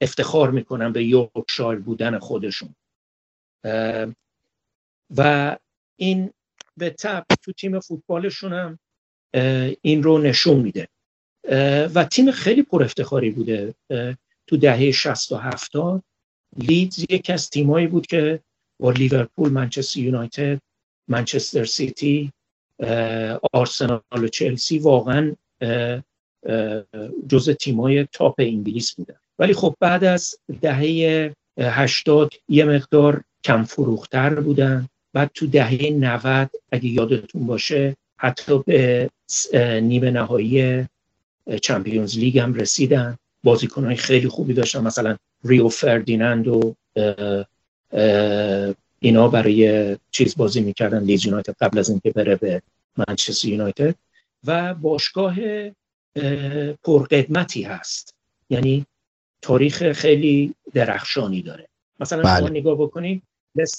[0.00, 2.74] افتخار می‌کنن به یورکشایر بودن خودشون.
[5.16, 5.56] و
[5.96, 6.30] این
[6.76, 8.78] به تبع تو تیم فوتبالشون هم
[9.82, 10.88] این رو نشون میده.
[11.94, 13.74] و تیم خیلی پر افتخاری بوده.
[14.46, 16.02] تو دهه 60 و 70
[16.56, 18.40] لیدز یک از تیمایی بود که
[18.80, 20.60] با لیورپول منچستر یونایتد
[21.08, 22.32] منچستر سیتی
[23.52, 25.34] آرسنال و چلسی واقعا
[27.28, 29.20] جز تیمای top انگلیس بودن.
[29.38, 34.88] ولی خب بعد از دهه هشتاد یه مقدار کم فروختر بودن.
[35.12, 39.10] بعد تو دهه 90 اگه یادتون باشه حتی به
[39.82, 40.86] نیمه نهایی
[41.62, 43.18] چمپیونز لیگ هم رسیدن.
[43.44, 46.74] بازیکنهای خیلی خوبی داشتن مثلا ریو فردیناند و
[49.00, 51.02] اینا برای چیز بازی می‌کردن.
[51.02, 52.62] لیز یونایتد قبل از اینکه بره به
[52.96, 53.94] منچستر یونایتد.
[54.44, 55.36] و باشگاه
[56.84, 58.14] پرقدمتی هست.
[58.50, 58.86] یعنی
[59.42, 61.68] تاریخ خیلی درخشانی داره.
[62.00, 62.38] مثلا بله.
[62.38, 63.22] شما نگاه بکنید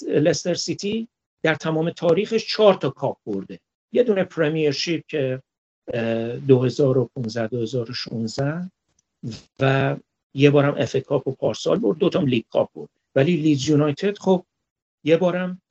[0.08, 1.08] لستر سیتی
[1.42, 3.60] در تمام تاریخش چهار تا کاپ برده.
[3.92, 5.42] یه دونه Premiership که
[5.92, 8.70] 2015 2016
[9.60, 9.96] و
[10.34, 12.88] یه بارم FA Cup و پارسال برد دو تا League Cup برد.
[13.14, 14.44] ولی لیدز یونایتد خب
[15.04, 15.62] یه بارم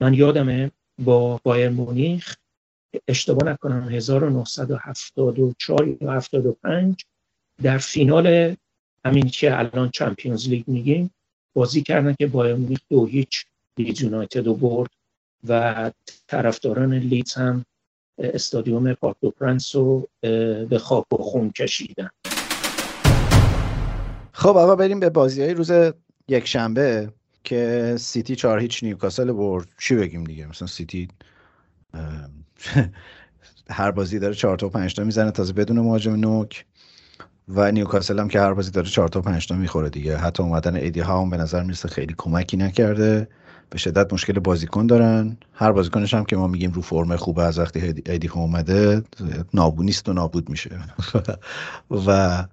[0.00, 2.36] من یادمه با بایر مونیخ
[3.08, 7.04] اشتباه نکنم 1974 یا 75
[7.62, 8.56] در فینال
[9.04, 11.10] همین که الان Champions League میگیم
[11.54, 13.44] بازی کردن که بایر مونیخ دو هیچ
[13.78, 14.90] لیدز یونایتد رو برد
[15.48, 15.90] و
[16.26, 17.64] طرفداران لیدز هم
[18.18, 20.08] استادیوم پارک پرنس رو
[20.70, 22.10] به خاک و خون کشیدن.
[24.32, 25.72] خب آقا بریم به بازی های روز
[26.28, 27.12] یک شنبه
[27.44, 29.68] که سیتی چهار هیچ نیوکاسل برد.
[29.80, 31.08] چی بگیم دیگه؟ مثلا سیتی
[33.70, 36.64] هر بازی داره چهار تا پنج تا می‌زنه تازه بدون مهاجم نوک.
[37.48, 40.16] و نیوکاسل هم که هر بازی داره 4 تا 5 تا می‌خوره دیگه.
[40.16, 43.28] حتی اومدن ایدی ها هم به نظر می‌رسه خیلی کمکی نکرده.
[43.70, 45.36] به شدت مشکل بازیکن دارن.
[45.54, 49.02] هر بازیکنش هم که ما میگیم رو فرم خوبه از وقتی ایدی ها اومده
[49.54, 50.70] نابود نیست و نابود میشه.
[52.06, 52.44] و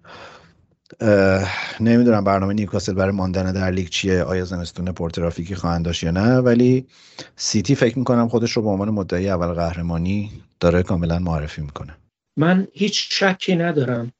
[1.80, 6.38] نمی‌دونم برنامه نیوکاسل برای ماندن در لیگ چیه آیا زمستون پرترافیکی خواهند داشت یا نه.
[6.38, 6.88] ولی
[7.36, 11.98] سیتی فکر می‌کنم خودش رو به عنوان مدعی اول قهرمانی داره کاملا معرفی می‌کنه.
[12.38, 14.12] من هیچ شکی ندارم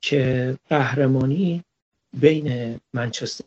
[0.00, 1.64] که قهرمانی
[2.12, 3.44] بین منچستر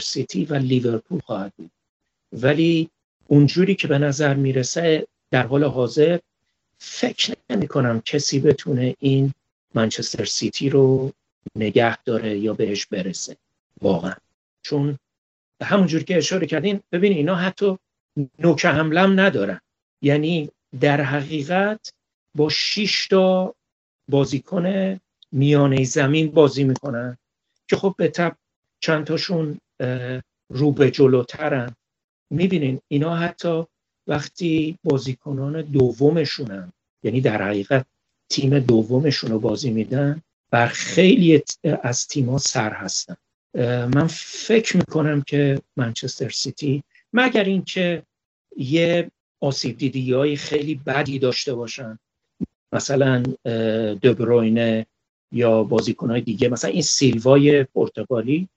[0.00, 1.70] سیتی و لیورپول خواهد بود.
[2.32, 2.90] ولی
[3.26, 6.18] اونجوری که به نظر می‌رسه در حال حاضر
[6.78, 9.32] فکر نمی کنم کسی بتونه این
[9.74, 11.12] منچستر سیتی رو
[11.56, 13.36] نگه داره یا بهش برسه.
[13.82, 14.14] واقعا.
[14.62, 14.98] چون
[15.62, 17.78] همونجور که اشاره کردین ببین اینا حتی
[18.38, 19.60] نوک حملم ندارن.
[20.02, 21.92] یعنی در حقیقت
[22.34, 23.54] با 6 تا
[24.08, 24.98] بازیکن
[25.36, 27.16] میانه زمین بازی می‌کنن
[27.68, 28.36] که خب به تب
[28.80, 29.58] چند تاشون
[30.50, 31.74] رو به جلوترن.
[32.30, 33.64] می‌بینین اینا حتی
[34.06, 36.72] وقتی بازیکنان دومشونن
[37.02, 37.86] یعنی در حقیقت
[38.30, 41.42] تیم دومشون رو بازی میدن بر خیلی
[41.82, 43.16] از تیما سر هستن.
[43.94, 48.02] من فکر می‌کنم که منچستر سیتی مگر اینکه
[48.56, 51.98] یه آسیب دیدی های خیلی بدی داشته باشن.
[52.72, 53.22] مثلا
[54.02, 54.86] دبروینه
[55.32, 56.48] یا بازیکنهای دیگه.
[56.48, 58.48] مثلا این سیلوای پرتغالی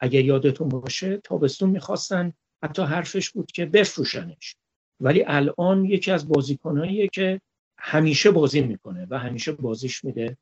[0.00, 2.32] اگر یادتون باشه تابستون می‌خواستن
[2.64, 4.56] حتی حرفش بود که بفروشنش.
[5.00, 7.40] ولی الان یکی از بازیکنهاییه که
[7.78, 10.36] همیشه بازی می‌کنه و همیشه بازیش میده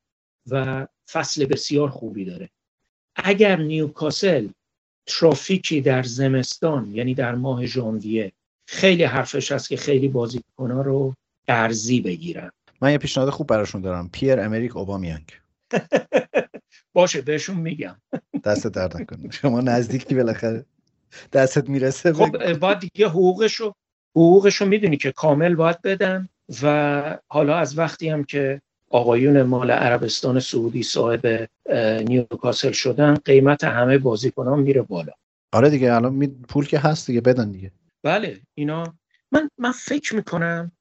[0.51, 2.51] و فصل بسیار خوبی داره.
[3.17, 4.49] اگر نیوکاسل
[5.07, 8.33] ترافیکی در زمستان یعنی در ماه ژانویه
[8.69, 11.15] خیلی حرفش هست که خیلی بازیکنها رو
[11.47, 12.51] قرضی بگیرن.
[12.81, 14.09] من یه پیشنهاد خوب براشون دارم.
[14.09, 15.25] پیر امریک اوبامیانگ.
[16.95, 17.97] باشه بهشون میگم.
[18.45, 19.31] دست درد نکنه.
[19.31, 20.65] شما نزدیکی بالاخره.
[21.33, 23.73] دستت می‌رسه خب باید دیگه حقوقشو
[24.17, 26.29] حقوقشو می‌دونی که کامل باید بدن
[26.63, 31.49] و حالا از وقتی هم که آقایون مال عربستان سعودی صاحب
[32.09, 35.13] نیوکاسل شدن قیمت همه بازیکنان میره بالا.
[35.53, 37.73] آره دیگه الان پول که هست دیگه بدن دیگه.
[38.03, 38.97] بله اینا
[39.33, 40.73] من من فکر می‌کنم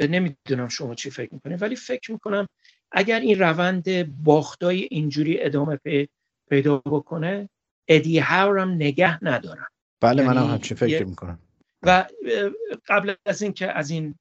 [0.00, 2.46] نمی‌دونم شما چی فکر می‌کنید ولی فکر می‌کنم
[2.96, 5.78] اگر این روند باختای اینجوری ادامه
[6.50, 7.48] پیدا بکنه
[7.88, 9.66] ادی هاورم نگه ندارم.
[10.00, 11.38] بله یعنی منم همچین فکر می‌کنم.
[11.82, 12.04] و
[12.86, 14.14] قبل از اینکه از این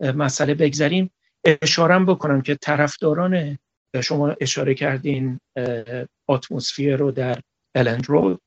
[0.00, 1.10] مسئله بگذریم
[1.62, 3.58] اشارم بکنم که طرفداران
[4.02, 5.40] شما اشاره کردین
[6.28, 7.40] اتمسفیر رو در
[7.74, 8.38] الند رو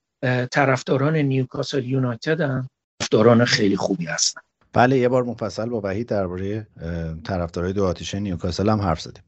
[0.51, 2.69] طرفداران نیوکاسل یونایتد هم
[2.99, 4.41] طرفداران خیلی خوبی هستن.
[4.73, 6.67] بله یه بار مفصل با وحید درباره
[7.23, 9.23] طرفدارای دو آتیشه نیوکاسل هم حرف زدیم.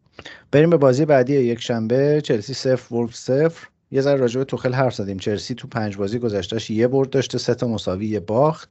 [0.52, 3.68] بریم به بازی بعدی یک شنبه چلسی صفر ولف صفر.
[3.92, 5.18] یه ذره راجع به توخل حرف زدیم.
[5.18, 8.70] چلسی تو پنج بازی گذشتهش یه برد داشته سه تا مساوی یه باخت.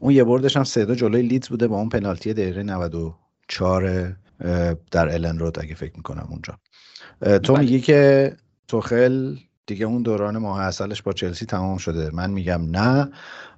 [0.00, 4.16] اون یه بردش هم سه دو جلوی لیدز بوده با اون پنالتی دقیقه 94
[4.90, 6.58] در الن رود اگه فکر می‌کنم اونجا.
[7.38, 7.60] تو بله.
[7.60, 8.32] میگی که
[8.68, 12.10] توخل دیگه اون دوران ماه اصلش با چلسی تمام شده.
[12.12, 13.10] من میگم نه.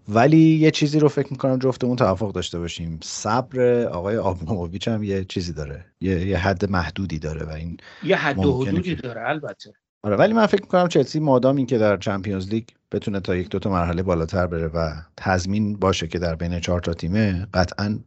[0.08, 2.98] ولی یه چیزی رو فکر می‌کنم جفتمون توافق داشته باشیم.
[3.02, 5.84] صبر آقای آبراموویچ هم یه چیزی داره.
[6.00, 9.72] یه, یه حد محدودی داره و این یه حد و حدودی داره البته.
[10.02, 13.48] آره ولی من فکر می‌کنم چلسی مادام این که در چمپیونز لیگ بتونه تا یک
[13.48, 17.98] دو تا مرحله بالاتر بره و تضمین باشه که در بین چهار تا تیمه قطعا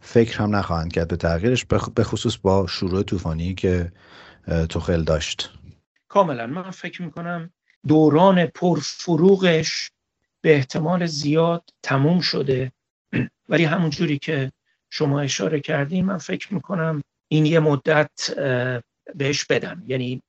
[0.00, 1.64] فکر هم نخواهند کرد به تغییرش
[1.94, 3.92] به خصوص با شروع طوفانی که
[4.68, 5.50] توخل داشت.
[6.08, 6.46] کاملا.
[6.46, 7.50] من فکر می‌کنم
[7.88, 9.90] دوران پرفروغش
[10.42, 12.72] به احتمال زیاد تموم شده.
[13.48, 14.52] ولی همونجوری که
[14.90, 18.30] شما اشاره کردیم من فکر می‌کنم این یه مدت
[19.14, 19.82] بهش بدم.
[19.86, 20.22] یعنی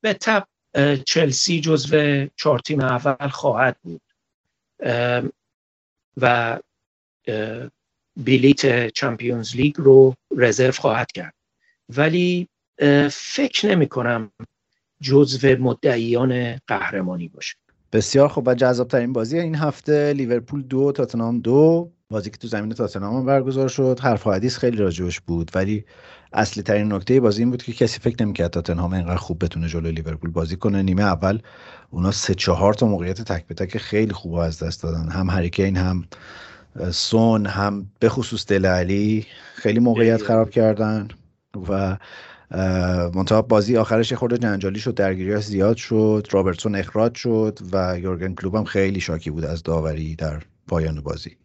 [0.00, 0.46] به تب
[1.06, 4.02] چلسی جزو چهار تیم اول خواهد بود.
[6.16, 6.58] و
[8.16, 11.34] بلیت چمپیونز لیگ رو رزرو خواهد کرد.
[11.88, 12.48] ولی
[13.10, 14.32] فکر نمی کنم
[15.00, 17.56] جزو مدعیان قهرمانی باشه.
[17.92, 20.12] بسیار خوب و جذاب ترین بازی این هفته.
[20.12, 21.90] لیورپول دو تاتنام دو.
[22.10, 24.00] بازی که تو زمین تاتنهام برگزار شد.
[24.02, 25.50] حرف و حدیث خیلی راجبش بود.
[25.54, 25.84] ولی
[26.32, 29.92] اصلی ترین نکته بازی این بود که کسی فکر نمی‌کرد تاتنهام اینقدر خوب بتونه جلوی
[29.92, 30.82] لیورپول بازی کنه.
[30.82, 31.38] نیمه اول
[31.90, 35.08] اونا سه چهار تا موقعیت تک به تک خیلی خوب از دست دادن.
[35.08, 36.04] هم هریکین هم
[36.90, 41.08] سون هم به خصوص دل علی خیلی موقعیت خراب کردن
[41.68, 41.96] و
[43.14, 48.54] منتها بازی آخرش خورده جنجالی شد درگیری زیاد شد رابرتسون اخراج شد و یورگن کلوب
[48.54, 51.36] هم خیلی شاکی بود از داوری در پایان بازی.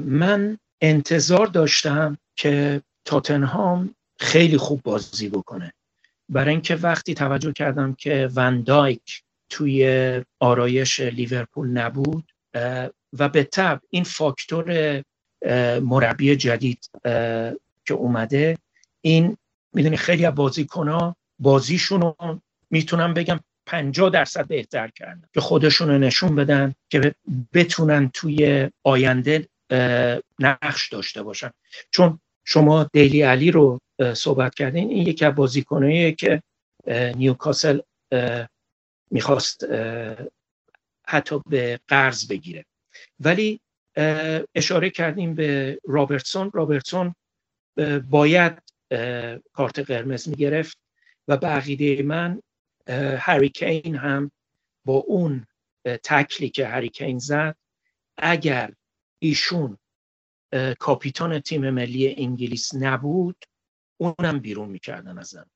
[0.00, 5.72] من انتظار داشتم که تاتنهام خیلی خوب بازی بکنه.
[6.28, 12.24] برای اینکه وقتی توجه کردم که وندایک توی آرایش لیورپول نبود
[13.18, 15.02] و به طب این فاکتور
[15.80, 16.90] مربی جدید
[17.84, 18.58] که اومده
[19.00, 19.36] این
[19.74, 25.88] می‌دونی خیلی از بازیکن ها بازیشون رو می‌تونم بگم 50 درصد بهتر کردن که خودشون
[25.88, 27.14] رو نشون بدن که
[27.52, 29.48] بتونن توی آینده
[30.38, 31.50] نقش داشته باشن.
[31.90, 33.80] چون شما دیلی علی رو
[34.14, 36.42] صحبت کردین این یکی از بازیکناییه که
[37.16, 37.80] نیوکاسل
[39.10, 39.64] می‌خواست
[41.06, 42.64] حتی به قرض بگیره.
[43.20, 43.60] ولی
[44.54, 46.50] اشاره کردیم به رابرتسون.
[46.54, 47.14] رابرتسون
[48.10, 48.62] باید
[49.52, 50.78] کارت قرمز می‌گرفت
[51.28, 52.40] و به عقیده من
[53.18, 54.30] هری کین هم
[54.84, 55.46] با اون
[55.84, 57.56] تکلی که هریکین زد
[58.18, 58.72] اگر
[59.18, 59.78] ایشون
[60.78, 63.44] کاپیتان تیم ملی انگلیس نبود
[63.96, 65.46] اونم بیرون می‌کردن ازم.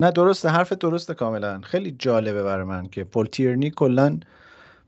[0.00, 1.60] نه درسته حرف درسته کاملا.
[1.60, 4.20] خیلی جالبه برای من که پول تیرنی کلا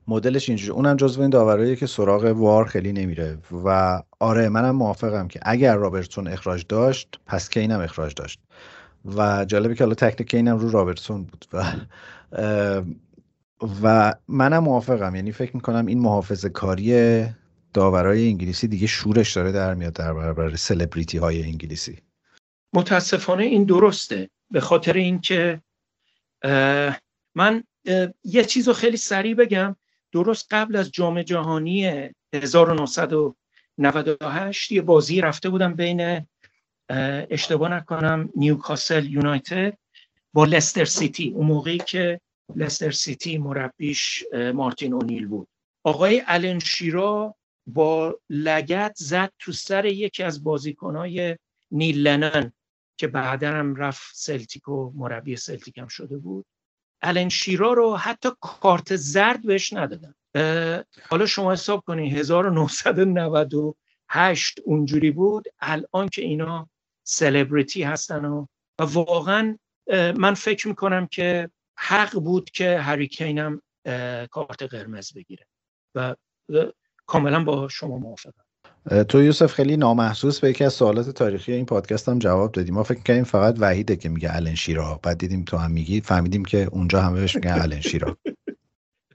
[0.09, 3.39] مدلش اینجوری اونم جزو این داورایی که سراغ وار خیلی نمیره.
[3.65, 8.41] و آره منم موافقم که اگر رابرتسون اخراج داشت پس کینم اخراج داشت.
[9.17, 11.45] و جالبه که حالا تکل کینم رو رابرتسون بود.
[11.53, 11.65] و
[13.83, 15.15] و منم موافقم.
[15.15, 17.25] یعنی فکر می‌کنم این محافظه کاری
[17.75, 21.99] داورای انگلیسی دیگه شورش داره در میاد در برابر سلبریتی های انگلیسی.
[22.75, 24.31] متاسفانه این درسته.
[24.51, 25.63] به خاطر اینکه
[27.35, 27.65] من
[28.25, 29.77] یه چیز رو خیلی سریع بگم.
[30.13, 36.27] درست قبل از جام جهانی 1998 یه بازی رفته بودم بین
[37.31, 39.79] اشتباه نکنم نیوکاسل یونایتد
[40.33, 41.31] با لستر سیتی.
[41.31, 42.21] اون موقعی که
[42.57, 45.49] لستر سیتی مربیش مارتین اونیل بود.
[45.85, 47.35] آقای الن شیرا
[47.67, 51.37] با لگد زد تو سر یکی از بازیکنهای
[51.71, 52.53] نیل لنن
[52.97, 56.47] که بعدا هم رفت سلتیک و مربی سلتیک هم شده بود.
[57.03, 60.15] الن شیرا رو حتی کارت زرد بهش ندادن.
[61.11, 66.69] حالا شما حساب کنید 1998 اونجوری بود الان که اینا
[67.03, 68.47] سلبریتی هستن و,
[68.79, 69.59] و واقعا
[70.17, 73.63] من فکر می‌کنم که حق بود که هریکین هم
[74.31, 75.47] کارت قرمز بگیره.
[75.95, 76.15] و
[77.07, 78.45] کاملا با شما موافقم.
[79.09, 82.83] تو یوسف خیلی نامحسوس به یکی از سوالات تاریخی این پادکست هم جواب دادیم ما
[82.83, 86.69] فکر کردیم فقط وحیده که میگه الن شیرا بعد دیدیم تو هم میگی فهمیدیم که
[86.73, 88.17] اونجا همه بهش میگن الن شیرا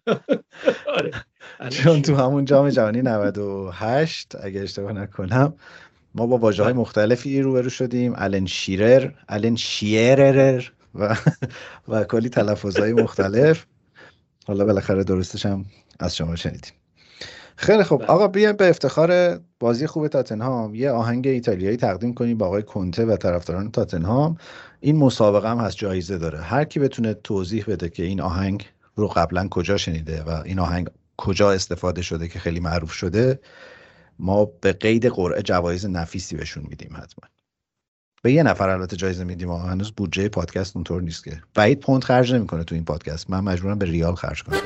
[0.98, 1.12] آره.
[1.70, 5.54] چون تو همون جام جهانی 98 اگه اشتباه نکنم
[6.16, 8.14] ما با واژه های مختلفی روبرو شدیم.
[8.16, 10.64] الن شیرر الن شیرر
[10.96, 11.16] و
[11.88, 13.66] و کلی تلفظ های مختلف.
[14.48, 15.66] حالا بالاخره درستش هم
[16.00, 16.72] از شما شنیدیم.
[17.60, 18.00] خیلی خوب.
[18.00, 18.08] بله.
[18.08, 20.76] آقا بیایم به افتخار بازی خوب تاتنهام.
[20.76, 24.38] یه آهنگ ایتالیایی تقدیم کنیم با آقای کنته و طرفداران تاتنهام.
[24.80, 26.42] این مسابقه هم هست جایزه داره.
[26.42, 28.66] هر کی بتونه توضیح بده که این آهنگ
[28.96, 33.40] رو قبلا کجا شنیده و این آهنگ کجا استفاده شده که خیلی معروف شده
[34.20, 37.30] ما به قید قرعه جوایز نفیسی بهشون میدیم حتما.
[38.22, 39.52] به یه نفر البته جایزه میدیم.
[39.52, 41.42] هنوز بودجه پادکست اونطور نیست که.
[41.54, 43.30] بعید پوند خرج نمی‌کنه تو این پادکست.
[43.30, 44.58] من مجبورم به ریال خرج کنم.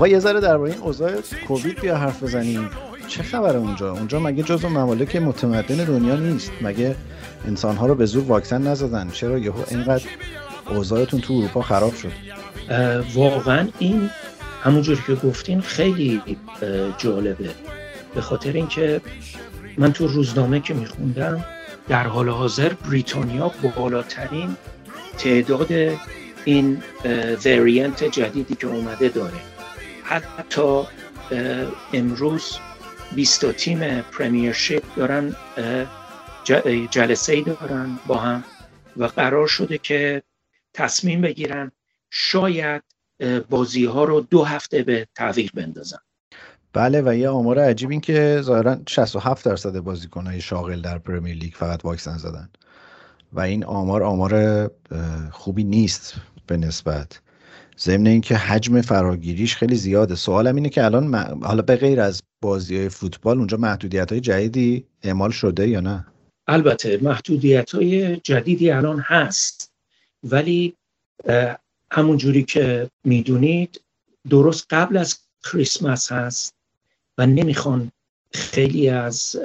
[0.00, 1.12] آقا یه ذره درباره این اوضاع
[1.48, 2.70] کووید بیا حرف بزنیم.
[3.08, 6.96] چه خبره اونجا؟ اونجا مگه جزو ممالک متمدن دنیا نیست؟ مگه
[7.46, 10.04] انسانها رو به زور واکسن نزدن؟ چرا یهو اینقدر
[10.68, 12.12] اوضاعتون تو اروپا خراب شد؟
[13.14, 14.10] واقعا این
[14.62, 16.22] همونجور که گفتین خیلی
[16.98, 17.50] جالبه.
[18.14, 19.00] به خاطر اینکه
[19.78, 21.44] من تو روزنامه که میخوندم
[21.88, 24.56] در حال حاضر بریتانیا بالاترین
[25.18, 25.68] تعداد
[26.44, 26.82] این
[27.44, 29.49] وریانت جدیدی که اومده داره.
[30.10, 30.82] حتی
[31.92, 32.58] امروز
[33.14, 35.36] 20 تیم پریمیرشیپ دارن
[36.90, 38.44] جلسه ای دارن با هم
[38.96, 40.22] و قرار شده که
[40.74, 41.72] تصمیم بگیرن
[42.10, 42.82] شاید
[43.50, 45.98] بازی ها رو دو هفته به تعویق بندازن.
[46.72, 51.54] بله و یه آمار عجیب این که ظاهرا 67 درصد بازیکنهای شاغل در پرمیر لیگ
[51.54, 52.50] فقط واکسن زدن
[53.32, 54.70] و این آمار آمار
[55.30, 56.14] خوبی نیست
[56.46, 57.20] به نسبت.
[57.82, 60.14] ضمن اینکه حجم فراگیریش خیلی زیاده.
[60.14, 64.84] سوالم اینه که الان حالا به غیر از بازی های فوتبال اونجا محدودیت های جدیدی
[65.02, 66.06] اعمال شده یا نه؟
[66.46, 69.72] البته محدودیت های جدیدی الان هست.
[70.24, 70.74] ولی
[71.90, 73.80] همون جوری که می‌دونید
[74.30, 76.54] درست قبل از کریسمس هست
[77.18, 77.92] و نمی‌خوان
[78.32, 79.36] خیلی از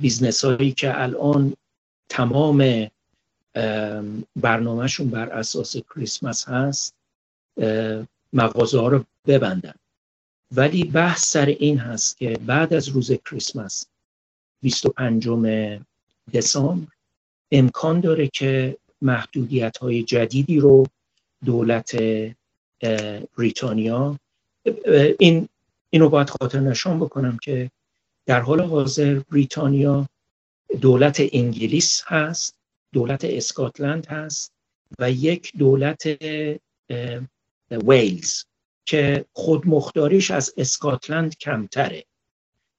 [0.00, 1.54] business هایی که الان
[2.08, 2.86] تمام
[4.36, 6.93] برنامهشون بر اساس کریسمس هست
[8.32, 9.74] مغازه ها رو ببندن.
[10.52, 13.86] ولی بحث سر این هست که بعد از روز کریسمس
[14.62, 15.28] 25
[16.34, 16.86] دسامبر
[17.52, 20.86] امکان داره که محدودیت های جدیدی رو
[21.44, 21.96] دولت
[23.38, 24.18] بریتانیا
[25.18, 25.48] این
[25.90, 27.70] اینو باید خاطر نشان بکنم که
[28.26, 30.08] در حال حاضر بریتانیا
[30.80, 32.54] دولت انگلیس هست
[32.92, 34.52] دولت اسکاتلند هست
[34.98, 36.06] و یک دولت
[37.70, 38.44] ویلز
[38.86, 42.04] که خودمختاریش از اسکاتلند کمتره.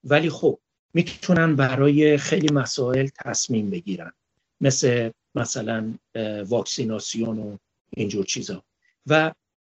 [0.04, 0.58] ولی خب
[0.94, 4.12] می‌تونن برای خیلی مسائل تصمیم بگیرن.
[4.60, 5.94] مثل مثلا
[6.48, 7.56] واکسیناسیون و
[7.90, 8.62] اینجور چیزا.
[9.06, 9.32] و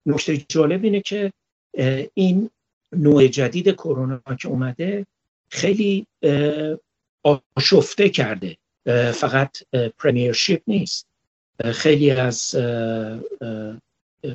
[0.06, 1.34] نکته جالب اینه که
[2.14, 2.50] این
[2.92, 5.06] نوع جدید کرونا که اومده
[5.52, 6.08] خیلی
[7.56, 8.58] آشفته کرده.
[9.14, 9.58] فقط
[9.98, 11.08] Premiership نیست.
[11.74, 12.56] خیلی از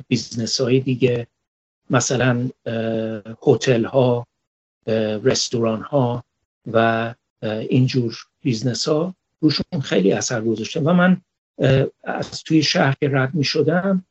[0.07, 1.27] business های دیگه
[1.89, 2.49] مثلا
[3.47, 4.27] هتل ها
[5.23, 6.23] رستوران ها
[6.71, 7.13] و
[7.43, 10.79] اینجور business ها روشون خیلی اثر گذاشته.
[10.79, 11.21] و من
[12.03, 14.05] از توی شهر که رد می شدم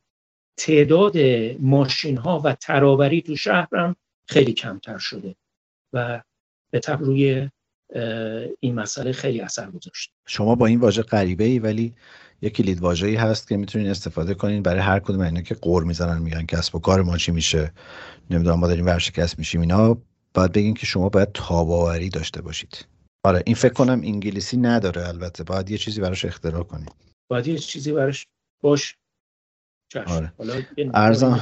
[0.57, 1.17] تعداد
[1.59, 3.95] ماشین ها و ترابری تو شهرم
[4.27, 5.35] خیلی کمتر شده
[5.93, 6.21] و
[6.71, 7.49] به تبع روی
[8.59, 11.93] این مسئله خیلی اثر گذاشته شما با این واژه غریبه ای ولی
[12.41, 14.63] یک کلید واژه‌ای هست که می‌تونین استفاده کنین.
[14.63, 17.73] برای هر کدوم اینا که غر می‌زنن میگن کسب و کار ما چی میشه.
[18.29, 19.97] نمی‌دونم ما داریم ورشکست میشیم اینا.
[20.33, 22.85] باید بگین که شما باید تاباوری داشته باشید.
[23.25, 25.43] آره این فکر کنم انگلیسی نداره البته.
[25.43, 26.91] باید یه چیزی براش اختراع کنید
[27.29, 28.27] باید یه چیزی براش
[28.61, 28.95] باش
[30.07, 30.33] آره.
[30.93, 31.41] ارزان.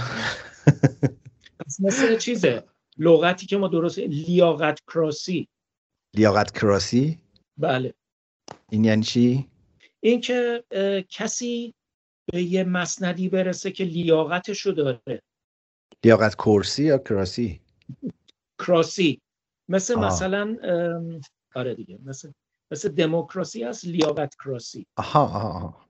[1.79, 2.63] مثل چیزه؟
[2.97, 5.47] لغتی که ما درست لیاقت کراسی.
[6.15, 7.19] لیاقت کراسی؟
[7.57, 7.93] بله.
[8.69, 9.47] این یعنی چی؟
[10.03, 10.63] اینکه
[11.09, 11.73] کسی
[12.31, 15.21] به یه مسندی برسه که لیاقتشو داره.
[16.03, 17.61] لیاقت کرسی یا کراسی؟
[18.59, 19.21] کراسی.
[19.69, 20.05] مثل آه.
[20.05, 20.57] مثلا
[21.55, 22.31] آره دیگه مثل
[22.71, 24.85] مثل دموکراسی هست لیاقت کراسی.
[24.97, 25.87] آها آها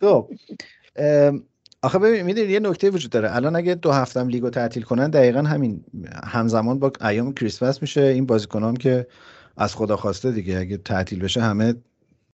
[0.00, 0.30] خب
[1.82, 3.36] آخه ببین می‌دونید یه نکته وجود داره.
[3.36, 5.84] الان اگه دو هفتم لیگو تعطیل کنن دقیقا همین
[6.24, 8.00] همزمان با ایام کریسمس میشه.
[8.00, 9.06] این بازیکنام که
[9.56, 11.74] از خدا خواسته دیگه اگه تعطیل بشه همه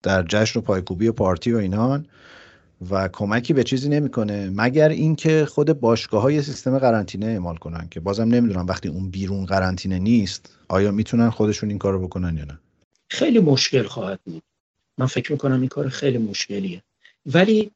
[0.03, 2.07] در جشن و پایکوبی و پارتی و اینان
[2.89, 7.99] و کمکی به چیزی نمی‌کنه مگر اینکه خود باشگاه های سیستم قرنطینه اعمال کنن که
[7.99, 12.59] بازم نمی‌دونم وقتی اون بیرون قرنطینه نیست آیا می‌تونن خودشون این کارو بکنن یا نه؟
[13.09, 14.43] خیلی مشکل خواهد بود.
[14.97, 16.83] من فکر می‌کنم این کار خیلی مشکلیه.
[17.25, 17.71] ولی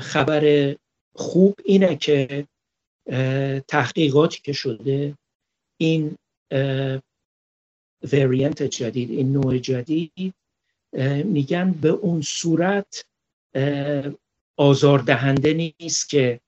[0.00, 0.74] خبر
[1.14, 2.46] خوب اینه که
[3.68, 5.14] تحقیقاتی که شده
[5.76, 6.16] این
[8.12, 10.34] وریانت جدید این نوع جدید
[11.24, 13.04] میگن به اون صورت
[14.56, 16.40] آزاردهنده نیست که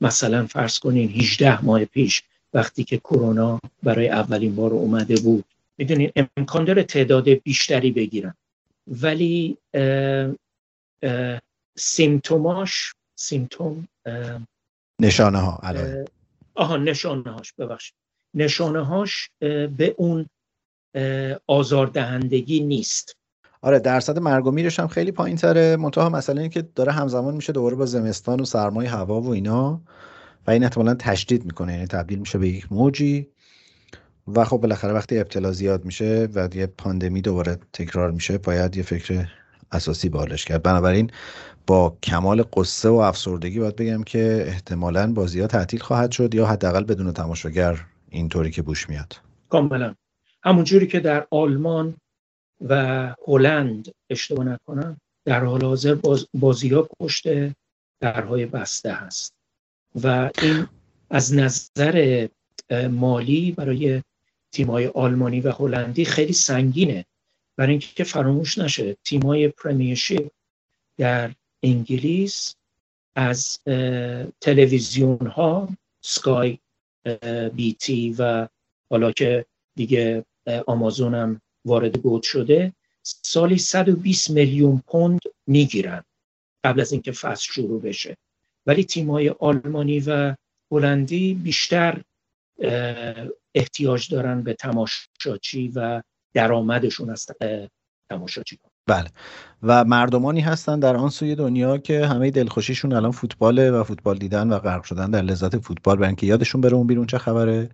[0.00, 2.22] مثلا فرض کنین 18 ماه پیش
[2.54, 5.44] وقتی که کرونا برای اولین بار اومده بود.
[5.78, 8.34] می‌دونین امکان داره تعداد بیشتری بگیرن.
[8.86, 9.56] ولی
[11.76, 13.88] سیمتوماش سیمتوم
[15.00, 15.60] نشانه ها
[16.54, 17.94] آها نشانه هاش ببخشید.
[18.34, 20.26] نشانه هاش به اون
[21.46, 23.16] آزاردهندگی نیست.
[23.62, 27.34] آره درصد مرگ و میرش هم خیلی پایین تره منتها مسئله اینه که داره همزمان
[27.34, 29.80] میشه دوباره با زمستان و سرمای هوا و اینا
[30.46, 31.72] و این احتمالا تشدید می‌کنه.
[31.72, 33.28] یعنی تبدیل میشه به یک موجی
[34.34, 38.82] و خب بالاخره وقتی ابتلا زیاد میشه و یه پاندمی دوباره تکرار میشه باید یه
[38.82, 39.28] فکر
[39.72, 40.62] اساسی بالش کرد.
[40.62, 41.10] بنابراین
[41.66, 46.46] با کمال قصه و افسردگی باید بگم که احتمالا بازی ها تعطیل خواهد شد یا
[46.46, 47.80] حداقل بدون تماشاگر
[48.10, 49.20] اینطوری که بوش میاد.
[49.48, 49.94] کاملا.
[50.44, 51.96] همونجوری که در آلمان
[52.60, 57.26] و هلند اشتباه نکنم در حال حاضر باز بازی ها پشت
[58.00, 59.34] درهای بسته هست.
[60.02, 60.66] و این
[61.10, 62.28] از نظر
[62.90, 64.02] مالی برای
[64.52, 67.04] تیمای آلمانی و هلندی خیلی سنگینه.
[67.56, 70.30] برای اینکه فراموش نشه تیمای پرمیرشیپ
[70.98, 72.54] در انگلیس
[73.14, 73.58] از
[74.40, 75.68] تلویزیون ها
[76.00, 76.58] سکای
[77.54, 78.48] بیتی و
[78.90, 80.24] حالا که دیگه
[80.66, 82.72] آمازون هم وارد گود شده
[83.02, 86.02] سالی 120 میلیون پوند می‌گیرن
[86.64, 88.16] قبل از اینکه فصل شروع بشه.
[88.66, 90.34] ولی تیمای آلمانی و
[90.72, 92.02] هلندی بیشتر
[93.54, 96.02] احتیاج دارن به تماشاچی و
[96.34, 97.26] درآمدشون از
[98.10, 99.08] تماشاچی بله.
[99.62, 104.52] و مردمانی هستن در آن سوی دنیا که همه دلخوشیشون الان فوتباله و فوتبال دیدن
[104.52, 107.68] و غرق شدن در لذت فوتبال برای اینکه یادشون بره اون بیرون چه خبره.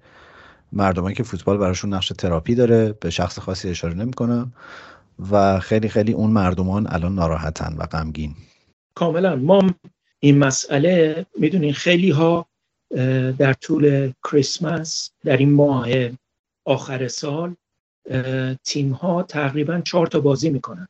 [0.72, 4.52] مردمانی که فوتبال براشون نقش تراپی داره به شخص خاصی اشاره نمی‌کنم
[5.30, 8.34] و خیلی خیلی اون مردمان الان ناراحتن و غمگین.
[8.94, 9.36] کاملا.
[9.36, 9.70] ما
[10.20, 12.46] این مسئله می‌دونین خیلی ها
[13.38, 15.88] در طول کریسمس در این ماه
[16.64, 17.54] آخر سال
[18.64, 20.88] تیم ها تقریبا چهار تا بازی می‌کنن.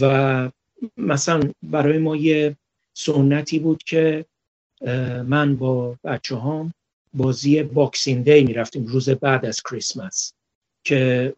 [0.00, 0.50] و
[0.96, 2.56] مثلا برای ما یه
[2.94, 4.24] سنتی بود که
[5.26, 6.74] من با بچه هام
[7.18, 10.32] بازی Boxing Day می‌رفتیم روز بعد از کریسمس
[10.84, 11.34] که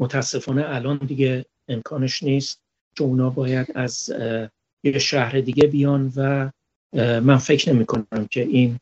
[0.00, 2.60] متاسفانه الان دیگه امکانش نیست
[2.94, 4.12] چون اونا باید از
[4.84, 6.50] یه شهر دیگه بیان و
[7.20, 8.78] من فکر نمی کنم که این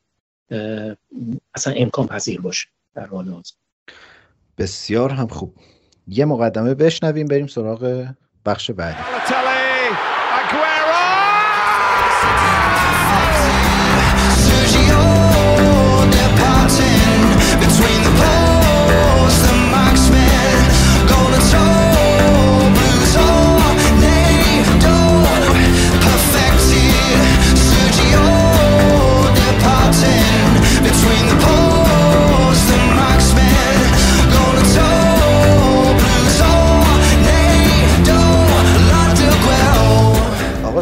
[1.54, 3.52] اصلا امکان پذیر باشه در حال حاضر.
[4.58, 5.54] بسیار هم خوب.
[6.08, 8.08] یه مقدمه بشنویم بریم سراغ
[8.46, 9.02] بخش بعدی.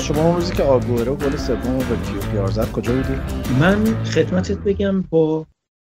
[0.09, 1.97] شما اون روزی که آگورو گل سوم به
[2.31, 3.21] کیو زد کجا بودی؟
[3.61, 5.47] من خدمتت بگم با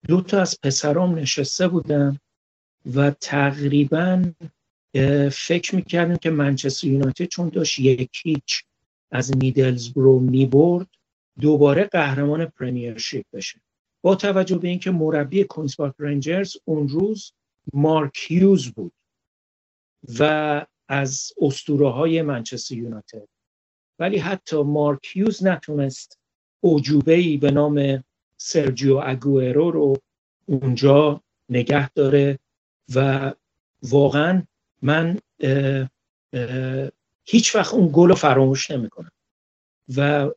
[0.07, 2.19] دو تا از پسرام نشسته بودم
[2.95, 4.23] و تقریبا
[5.31, 8.63] فکر می‌کردم که منچستر یونایتد چون داشت یک هیچ
[9.11, 10.87] از میدلزبرو می‌برد
[11.41, 13.59] دوباره قهرمان Premiership بشه
[14.01, 17.33] با توجه به اینکه مربی کوینز رنجرز اون روز
[17.73, 18.93] مارک هیوز بود
[20.19, 23.27] و از اسطوره های منچستر یونایتد.
[23.99, 26.19] ولی حتی مارک هیوز نتونست
[26.61, 28.03] اوجوبه ای به نام
[28.37, 29.97] سرجیو اگوئرو رو
[30.45, 32.39] اونجا نگه داره
[32.95, 33.33] و
[33.83, 34.43] واقعا
[34.81, 35.19] من
[37.25, 39.11] هیچ وقت اون گل رو فراموش نمی‌کنم.
[39.97, 40.29] و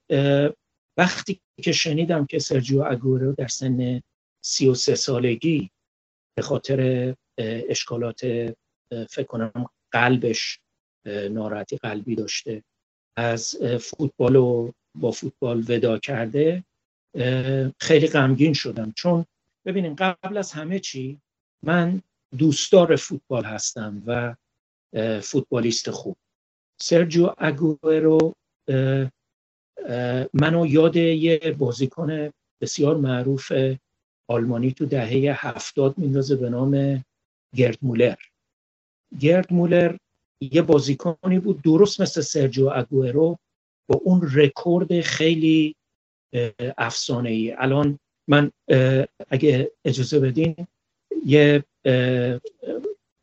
[0.98, 4.02] وقتی که شنیدم که سرجیو اگوئرو در سن
[4.44, 5.70] 33 سالگی
[6.36, 7.14] به خاطر
[7.68, 8.20] اشکالات
[8.90, 10.60] فکر کنم قلبش
[11.06, 12.64] ناراحتی قلبی داشته
[13.18, 16.64] از فوتبال و با فوتبال ودا کرده
[17.80, 18.92] خیلی غمگین شدم.
[18.96, 19.24] چون
[19.66, 21.20] ببینین قبل از همه چی
[21.64, 22.02] من
[22.38, 24.36] دوستدار فوتبال هستم و
[25.20, 26.16] فوتبالیست خوب.
[26.80, 28.34] سرجیو اگوئرو
[30.32, 32.30] منو یاد یه بازیکن
[32.60, 33.52] بسیار معروف
[34.28, 37.04] آلمانی تو دهه هفتاد میندازه به نام
[37.54, 38.14] گرد مولر.
[39.20, 39.96] گرد مولر
[40.40, 43.38] یه بازیکنی بود درست مثل سرجیو اگوئرو
[43.86, 45.74] با اون رکورد خیلی
[46.78, 48.50] افسانه ای الان من
[49.30, 50.66] اگه اجازه بدین
[51.26, 51.64] یه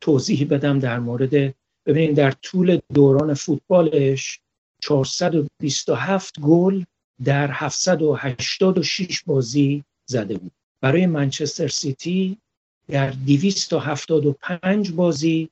[0.00, 1.54] توضیحی بدم در مورد
[1.86, 4.40] ببینید در طول دوران فوتبالش
[4.82, 6.84] 427 گل
[7.24, 10.52] در 786 بازی زده بود.
[10.80, 12.38] برای منچستر سیتی
[12.88, 15.48] در 275 بازی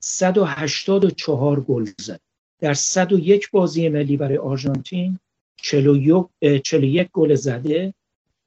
[0.00, 2.20] 184 گل زد.
[2.60, 5.18] در 101 بازی ملی برای آرژانتین
[5.62, 7.94] 41 گل زده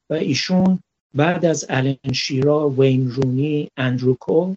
[0.09, 0.79] و ایشون
[1.13, 4.55] بعد از الن شیرا، وین رونی، اندروکو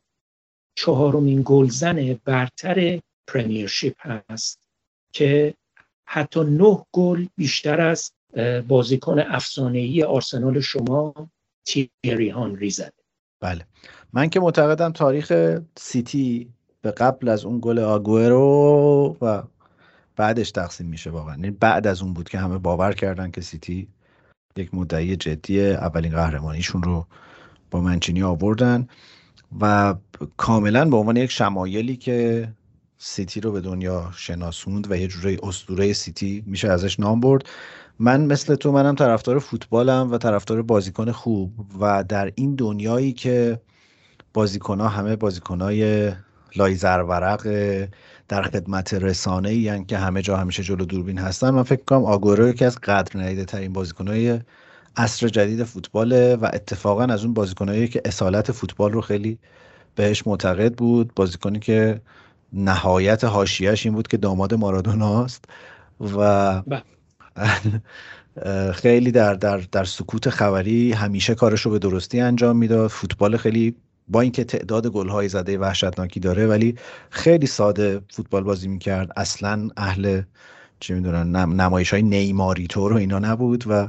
[0.74, 4.59] چهارمین گلزن برتر Premiership هست
[5.12, 5.55] که
[6.07, 8.12] حتی نه گل بیشتر از
[8.68, 11.14] بازیکن افسانه‌ای آرسنال شما
[11.64, 12.92] تیری هانری زده.
[13.40, 13.66] بله.
[14.12, 16.48] من که معتقدم تاریخ سیتی
[16.82, 19.42] به قبل از اون گل آگورو و
[20.16, 21.34] بعدش تقسیم میشه واقعا.
[21.34, 23.88] یعنی بعد از اون بود که همه باور کردن که سیتی
[24.57, 27.07] یک مدعی جدی اولین قهرمانیشون رو
[27.70, 28.88] با منچینی آوردن
[29.61, 29.94] و
[30.36, 32.48] کاملا به عنوان یک شمایلی که
[32.99, 37.44] سیتی رو به دنیا شناسوند و یه جوری اسطوره سیتی میشه ازش نام برد.
[37.99, 43.61] من مثل تو منم طرفدار فوتبالم و طرفدار بازیکن خوب و در این دنیایی که
[44.68, 45.16] ها همه
[45.61, 46.12] های
[46.57, 47.47] لای ورق
[48.28, 52.49] در خدمت رسانه ای که همه جا همیشه جلو دوربین هستن من فکر کنم آگورو
[52.49, 53.76] یکی از قدر ندیده ترین
[54.07, 54.40] های
[54.97, 59.38] عصر جدید فوتباله و اتفاقا از اون بازیکنایی که اصالت فوتبال رو خیلی
[59.94, 62.01] بهش معتقد بود بازیکنی که
[62.53, 65.44] نهایت حاشیهش این بود که داماد مارادوناست
[66.01, 66.82] و بله.
[68.72, 73.74] خیلی در, در, در سکوت خبری همیشه کارش رو به درستی انجام می‌داد فوتبال خیلی
[74.09, 76.74] با اینکه تعداد گل‌های زده وحشتناکی داره ولی
[77.11, 80.22] خیلی ساده فوتبال بازی می‌کرد اصلا اهل
[80.80, 83.88] چه می‌دونن نمایش های نیماری طور و اینا نبود و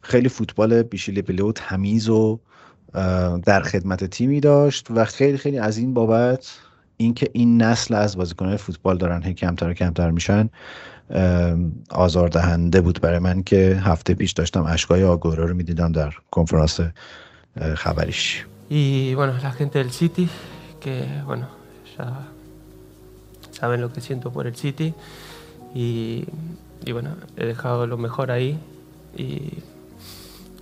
[0.00, 2.40] خیلی فوتبال بیشیل بلو تمیز و
[3.44, 6.58] در خدمت تیمی داشت و خیلی خیلی از این بابت
[6.98, 10.48] اینکه این نسل از بازیکنان فوتبال دارن هی کمتر و کمتر میشن
[11.90, 16.80] آزاردهنده بود برای من که هفته پیش داشتم اشکای آگورا رو می‌دیدم در کنفرانس
[17.74, 20.28] خبریش Y bueno, la gente del City,
[20.80, 21.48] que bueno,
[21.96, 22.28] ya
[23.50, 24.92] saben lo que siento por el City.
[25.74, 26.26] Y,
[26.84, 28.58] y bueno, he dejado lo mejor ahí.
[29.16, 29.62] Y,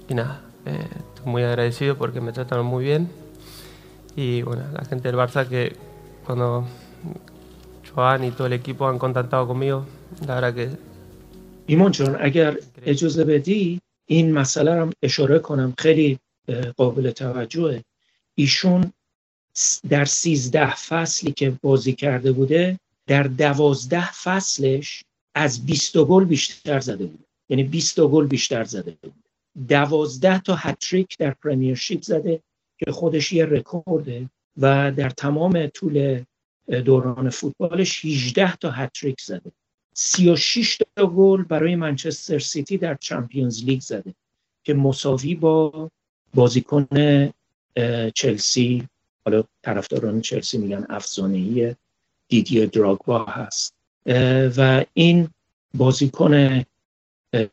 [0.09, 3.11] y nada, eh, estoy muy agradecido porque me trataron muy bien.
[4.14, 5.76] Y bueno, la gente del Barça que
[6.27, 6.66] cuando
[7.89, 9.87] Joan y todo el equipo han contactado conmigo,
[10.27, 10.68] la verdad que...
[11.68, 16.18] ایمان جان اگر اجازه بدی این مسئله رو اشاره کنم خیلی
[16.77, 17.85] قابل توجهه
[18.35, 18.93] ایشون
[19.89, 25.05] در سیزده فصلی که بازی کرده بوده در دوازده فصلش
[25.35, 29.14] از 20 گل بیشتر زده بود یعنی 20 گل بیشتر زده بود
[29.68, 32.41] دوازده تا هتریک در Premiership زده
[32.79, 36.24] که خودش یه رکورده و در تمام طول
[36.84, 39.52] دوران فوتبالش 18 تا هتریک زده.
[39.94, 44.14] 36 تا گل برای منچستر سیتی در Champions League زده
[44.64, 45.90] که مساوی با
[46.34, 46.86] بازیکن
[48.14, 48.88] چلسی
[49.24, 51.74] حالا طرفداران چلسی میگن افسانه‌ای
[52.28, 53.74] دیدی دراگبا هست.
[54.57, 55.28] و این
[55.74, 56.64] بازیکن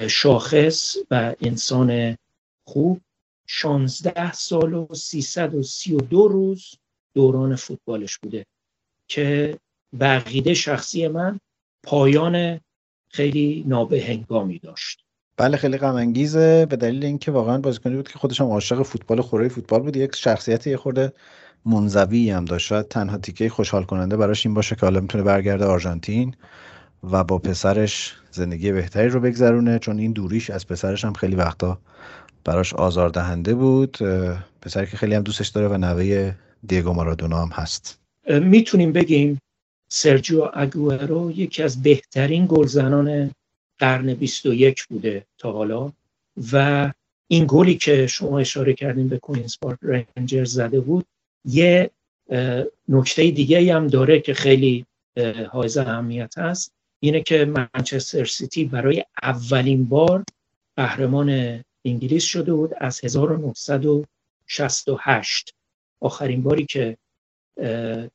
[0.08, 2.18] شاخص و انسان
[2.64, 3.02] خوب
[3.48, 6.76] 16 سال و 332 روز
[7.16, 8.46] دوران فوتبالش بوده
[9.08, 9.58] که
[10.00, 11.40] بقیده شخصی من
[11.84, 12.60] پایان
[13.10, 15.00] خیلی نابهنگامی داشت.
[15.38, 16.66] بله خیلی غم انگیزه.
[16.66, 19.98] به دلیل اینکه واقعا بازیکنی بود که خودش هم عاشق فوتبال خوره فوتبال بود.
[19.98, 21.14] یک شخصیت یه خورده
[21.66, 22.68] منزوی هم داشت.
[22.68, 26.36] شاید تنها تیکه خوشحال کننده براش این باشه که حالا می‌تونه برگرده آرژانتین
[27.12, 31.80] و با پسرش زندگی بهتری رو بگذرونه چون این دوریش از پسرش هم خیلی وقتا
[32.44, 33.98] براش آزاردهنده بود.
[34.62, 36.36] پسری که خیلی هم دوستش داره و نوه
[36.68, 38.00] دیگو مارادونا هم هست.
[38.30, 39.40] می‌تونیم بگیم
[39.90, 43.32] سرجیو اگوئرو یکی از بهترین گلزنان
[43.80, 45.92] قرن 21 بوده تا حالا
[46.54, 46.92] و
[47.28, 51.06] این گلی که شما اشاره کردیم به کوینز پارک رنجر زده بود
[51.46, 51.90] یه
[52.90, 54.86] نکته دیگه هم داره که خیلی
[55.52, 60.24] حائز اهمیت هست اینه که منچستر سیتی برای اولین بار
[60.78, 65.54] قهرمان انگلیس شده بود از 1968
[66.04, 66.98] آخرین باری که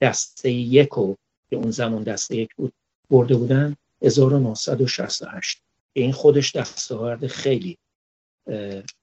[0.00, 1.14] دسته یک و
[1.50, 2.72] که اون زمان دسته یک بود
[3.10, 5.62] برده بودن 1968
[5.92, 7.78] این خودش دستاورد خیلی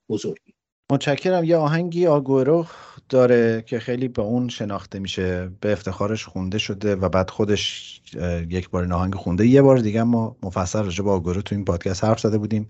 [0.09, 0.53] بزرگی.
[0.91, 1.43] متشکرم.
[1.43, 2.65] یه آهنگی آگورو
[3.09, 8.01] داره که خیلی به اون شناخته میشه به افتخارش خونده شده و بعد خودش
[8.49, 9.47] یک بار آهنگ خونده.
[9.47, 12.67] یه بار دیگه ما مفصل راجع به آگورو تو این پادکست حرف زده بودیم.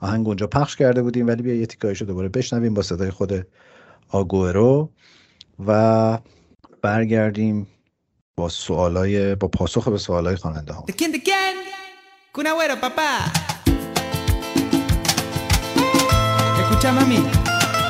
[0.00, 3.46] آهنگ اونجا پخش کرده بودیم ولی بیا یه تیکایشو دوباره بشنویم با صدای خود
[4.08, 4.90] آگورو
[5.67, 6.19] و
[6.81, 7.67] برگردیم
[8.37, 10.85] با سوالای با پاسخ به سوالای خواننده ها
[16.69, 17.19] Escucha mami,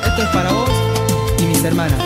[0.08, 0.70] esto es para vos
[1.42, 2.00] y mis hermanas.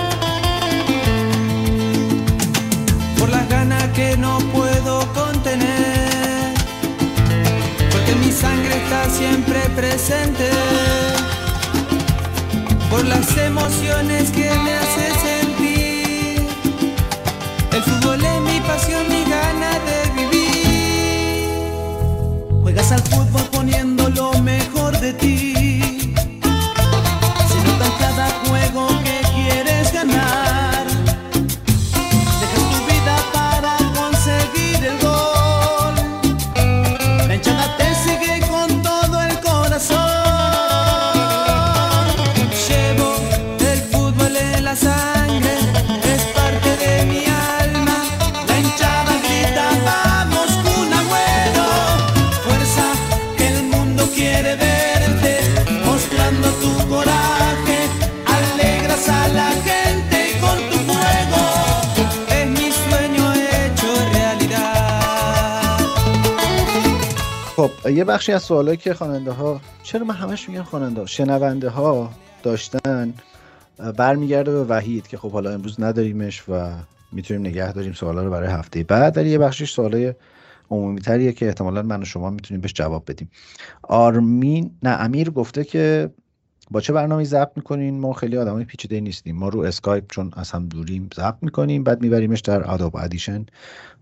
[3.19, 6.53] Por las ganas que no puedo contener,
[7.91, 10.49] porque mi sangre está siempre presente.
[12.89, 14.73] Por las emociones que me
[22.76, 25.55] Juegas al fútbol poniendo lo mejor de ti.
[67.90, 72.10] یه بخشی از سوالایی که خواننده ها چرا من همش میگم خواننده؟ ها شنونده ها
[72.42, 73.14] داشتن
[73.96, 76.70] برمیگرده به وحید که خب حالا امروز نداریمش و
[77.12, 80.14] می‌تونیم نگه داریم سوالا رو برای هفته بعد در یه بخشش سوالای
[80.70, 83.30] عمومی تریه که احتمالا من و شما می‌تونیم بهش جواب بدیم.
[83.82, 86.10] آرمین نه امیر گفته که
[86.70, 89.36] با چه برنامه ضبط می‌کنین؟ ما خیلی آدمای پیچیده نیستیم.
[89.36, 93.46] ما رو اسکایپ چون از هم دوریم ضبط می‌کنیم بعد میبریمش در Adobe Audition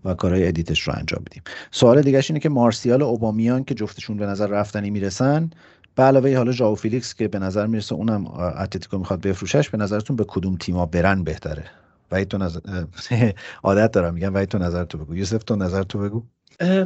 [0.05, 3.73] و کارهای edit ش رو انجام بدیم سوال دیگه اینه که مارسیال و اوبامیان که
[3.75, 5.49] جفتشون به نظر رفتنی می‌رسن
[5.95, 10.15] به علاوه حالا ژائو فیلیکس که به نظر می‌رسه اونم اتلتیکو می‌خواد بفروشش به نظرتون
[10.15, 11.63] به کدوم تیما برن بهتره؟
[12.11, 12.59] و تو نظر...
[13.63, 14.35] عادت دارم میگم.
[14.35, 15.15] و تو نظر تو بگو.
[15.15, 16.23] یوسف تو نظر تو بگو.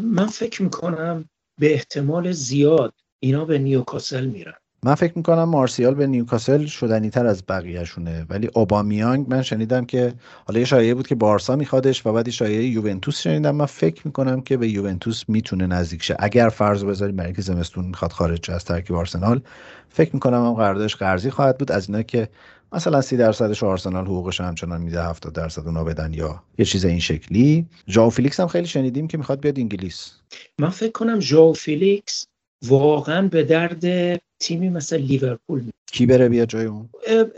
[0.01, 1.25] من فکر می‌کنم
[1.59, 4.53] به احتمال زیاد اینا به نیوکاسل میرن.
[4.83, 8.25] من فکر می‌کنم مارسیال به نیوکاسل شدنی تر از بقیهشونه.
[8.29, 10.13] ولی اوبامیانگ من شنیدم که
[10.45, 13.55] حالا یه شایعه بود که بارسا میخوادش و بعد یه شایعه یوونتوس شنیدم.
[13.55, 16.15] من فکر می‌کنم که به یوونتوس می‌تونه نزدیک شه.
[16.19, 19.41] اگر فرض بذاریم برای اینکه زمستون می‌خواد خارج از ترکیب آرسنال
[19.89, 21.71] فکر می‌کنم هم قراردادش قرضی خواهد بود.
[21.71, 22.29] از اینا که
[22.71, 26.99] مثلا سی درصدش آرسنال حقوقش همچنان میده 70 درصد اونا بدن یا یه چیز این
[26.99, 27.67] شکلی.
[27.87, 30.11] ژائو فیلیکس هم خیلی شنیدیم که می‌خواد بیاد انگلیس.
[30.59, 32.27] من فکر کنم ژائو فیلیکس
[32.65, 36.89] واقعا به درد تیمی مثل لیورپول کی بره بیا جای اون؟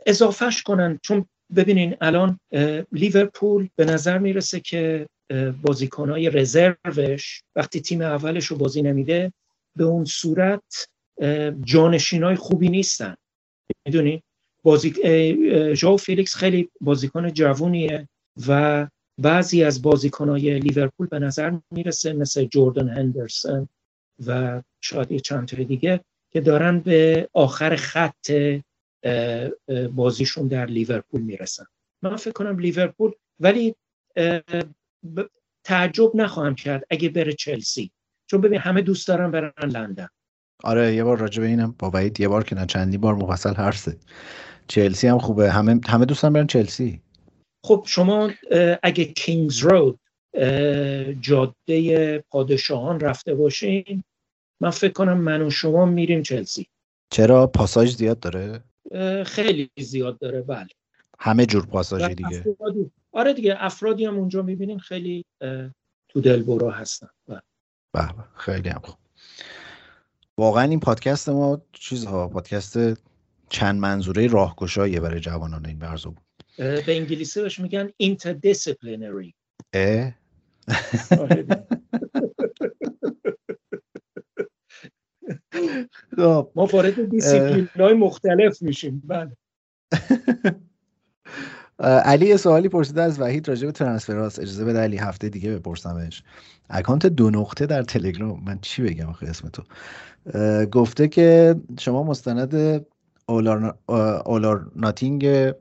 [0.06, 1.00] اضافهش کنن.
[1.04, 2.40] چون ببینین الان
[2.92, 5.08] لیورپول به نظر می‌رسه که
[5.62, 9.34] بازیکنهای رزروش وقتی تیم اولش رو بازی نمیده
[9.76, 10.88] به اون صورت
[11.64, 13.16] جانشین خوبی نیستن.
[13.86, 14.22] می‌دونین
[14.64, 14.94] بازی
[15.76, 18.08] ژاو فیلیکس خیلی بازیکن جوونیه
[18.48, 18.88] و
[19.22, 23.68] بعضی از بازیکنهای لیورپول به نظر می‌رسه مثل جوردن هندرسون
[24.28, 26.02] و شاید چند تا دیگه
[26.32, 28.32] که دارن به آخر خط
[29.96, 31.66] بازیشون در لیورپول می‌رسن.
[32.02, 33.76] من فکر کنم لیورپول ولی
[35.64, 37.92] تعجب نخواهم کرد اگه بره چلسی.
[38.30, 40.08] چون ببین همه دوست دارن برن لندن.
[40.64, 43.54] آره یه بار راجع به اینم با وحید یه بار که نه چندی بار مفصل
[43.54, 43.90] حرف
[44.68, 45.52] چلسی هم خوبه.
[45.52, 47.02] همه همه دوستان برن چلسی.
[47.66, 48.32] خب شما
[48.84, 50.00] اگه کینگز رود
[51.22, 54.04] جاده پادشاهان رفته باشین
[54.62, 56.68] من فکر کنم من و شما میریم چلسی.
[57.10, 58.64] چرا؟ پاساژ زیاد داره؟
[59.24, 60.68] خیلی زیاد داره بله.
[61.20, 62.58] همه جور پاساژی دیگه.
[63.12, 65.26] آره دیگه افرادی هم اونجا می‌بینین خیلی
[66.10, 67.10] تو دلبرا هستن.
[67.94, 68.14] بله.
[68.36, 68.96] خیلی هم خوب.
[70.38, 72.78] واقعا این پادکست ما چیزها؟ پادکست
[73.50, 76.24] چند منظوره راهگشاییه برای جوانان این برزو بود.
[76.58, 79.34] به انگلیسی بهش میگن interdisciplinary.
[79.74, 80.12] اه؟
[81.10, 81.38] خب
[86.56, 89.04] ما وارد دیسیپلین های مختلف میشیم.
[89.08, 89.38] بله.
[91.80, 96.24] علی یه سوالی پرسیده از وحید راجع به transfers اجازه بده علی هفته دیگه بپرسمش
[96.70, 98.44] account دو نقطه در تلگرام.
[98.46, 99.64] من چی بگم آخه اسم تو؟
[100.66, 102.86] گفته که شما مستند
[103.26, 103.78] All
[104.26, 105.54] or, All or Nothing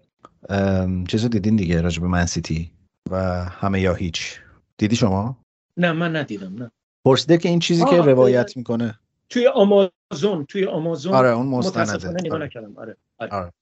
[1.09, 2.71] چیزو دیدین دیگه راجع به منسیتی
[3.11, 4.41] و همه یا هیچ.
[4.79, 5.37] دیدی شما؟
[5.77, 6.71] نه من ندیدم نه.
[7.05, 8.99] پرسیده که این چیزی که روایت می‌کنه.
[9.31, 12.51] توی آمازون توی آمازون آره اون مستنده آره.
[12.57, 12.97] آره.
[13.19, 13.33] آره.
[13.33, 13.53] آره.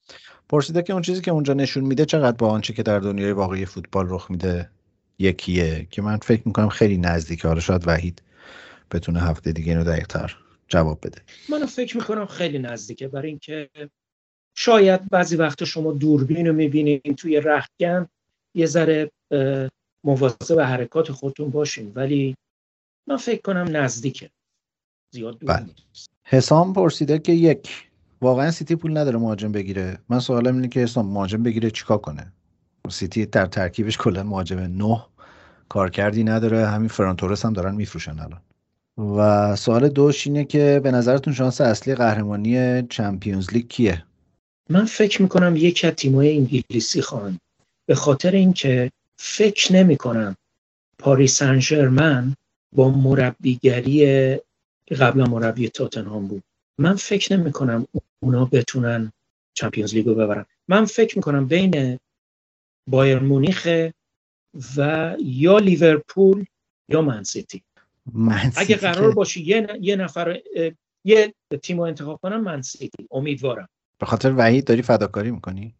[0.49, 3.67] پرسیده که اون چیزی که اونجا نشون میده چقدر با آنچه که در دنیای واقعی
[3.67, 4.71] فوتبال رخ میده
[5.19, 8.23] یکیه که من فکر می‌کنم خیلی نزدیکه حالا شاید وحید
[8.91, 10.37] بتونه هفته دیگه اینو دقیقتر
[10.69, 13.71] جواب بده من فکر می‌کنم خیلی نزدیکه برای اینکه
[14.57, 18.09] شاید بعضی وقتا شما دوربین رو می‌بینین توی رختکن
[18.55, 19.11] یه ذره
[20.05, 22.37] مواظب حرکات خودتون باشین ولی
[23.07, 24.31] من فکر کنم نزدیکه
[25.11, 25.67] زیاد دور بله.
[26.25, 27.89] حسام پرسیده که یک
[28.21, 29.99] واقعا سیتی پول نداره مهاجم بگیره.
[30.09, 32.33] من سوالم اینه که حسام مهاجم بگیره چیکار کنه؟
[32.91, 35.05] سیتی در ترکیبش کلا مهاجم نه
[35.69, 36.67] کارکردی نداره.
[36.67, 38.41] همین فران تورس هم دارن میفروشن الان.
[39.17, 44.05] و سوال دوش اینه که به نظرتون شانس اصلی قهرمانی Champions League کیه؟
[44.71, 47.39] من فکر می‌کنم یکی از تیمای انگلیسی خواهند.
[47.87, 50.37] به خاطر اینکه فکر نمی کنم
[50.99, 52.35] پاریس سن
[52.77, 54.39] با مربیگری
[54.95, 56.43] قبلا مربی تاتنهام بود.
[56.79, 57.87] من فکر نمی کنم
[58.21, 59.13] اونا بتونن
[59.55, 60.45] چمپیونز لیگو ببرن.
[60.69, 61.99] من فکر می‌کنم بین
[62.89, 63.69] بایر مونیخ
[64.77, 66.45] و یا لیورپول
[66.89, 67.63] یا منسیتی
[68.57, 70.41] اگه قرار باشه یه, یه نفر
[71.05, 73.69] یه تیم رو انتخاب کنم منسیتی امیدوارم.
[73.99, 75.75] به خاطر وحید داری فداکاری می‌کنی؟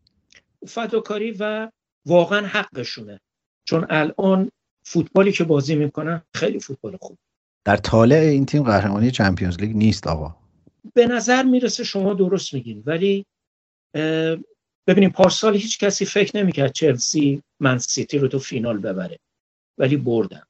[0.67, 1.71] فداکاری و
[2.07, 3.21] واقعا حقشونه.
[3.65, 4.51] چون الان
[4.83, 7.19] فوتبالی که بازی می‌کنن خیلی فوتبال خوب.
[7.69, 10.37] در طالع این تیم قهرمانی چمپیونز لیگ نیست آقا.
[10.95, 13.27] به نظر می‌رسه شما درست میگین ولی
[14.87, 19.19] ببینیم پارسال هیچ کسی فکر نمی‌کرد چلسی من سیتی رو تو فینال ببره
[19.79, 20.43] ولی بردن.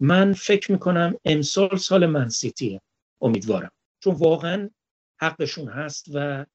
[0.00, 2.80] من فکر می‌کنم امسال سال منسیتیه
[3.22, 3.70] امیدوارم
[4.02, 4.70] چون واقعا
[5.20, 6.46] حقشون هست و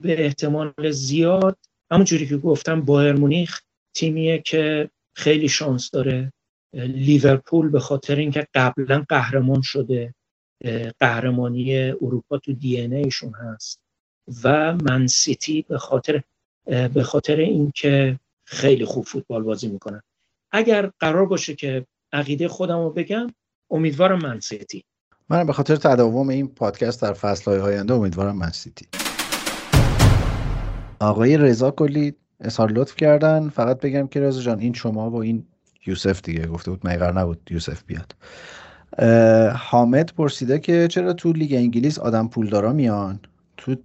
[0.00, 1.58] به احتمال زیاد
[1.90, 3.60] همونجوری که گفتم بایر مونیخ
[3.96, 6.32] تیمیه که خیلی شانس داره
[6.74, 10.14] لیورپول به خاطر اینکه قبلا قهرمان شده
[11.00, 13.80] قهرمانی اروپا تو دی ایشون هست.
[14.44, 16.22] و من سیتی به خاطر
[16.66, 20.02] به خاطر اینکه خیلی خوب فوتبال بازی می‌کنن.
[20.52, 23.26] اگر قرار باشه که عقیده خودم رو بگم
[23.70, 24.84] امیدوارم Man City.
[25.28, 28.86] من به خاطر تداوم این پادکست در فصل های آینده امیدوارم Man City.
[31.00, 33.48] آقای رضا کلی اظهار لطف کردن.
[33.48, 35.46] فقط بگم که رضا جان این شما و این
[35.86, 38.14] یوسف دیگه گفته بود مگه قرار نبود یوسف بیاد.
[39.56, 43.20] حامد پرسیده که چرا تو لیگ انگلیس آدم پولدارا میان؟
[43.56, 43.76] تو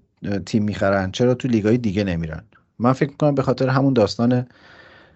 [0.46, 2.44] تیم می‌خرن چرا تو لیگای دیگه نمیرن؟
[2.80, 4.48] من فکر می‌کنم به خاطر همون داستان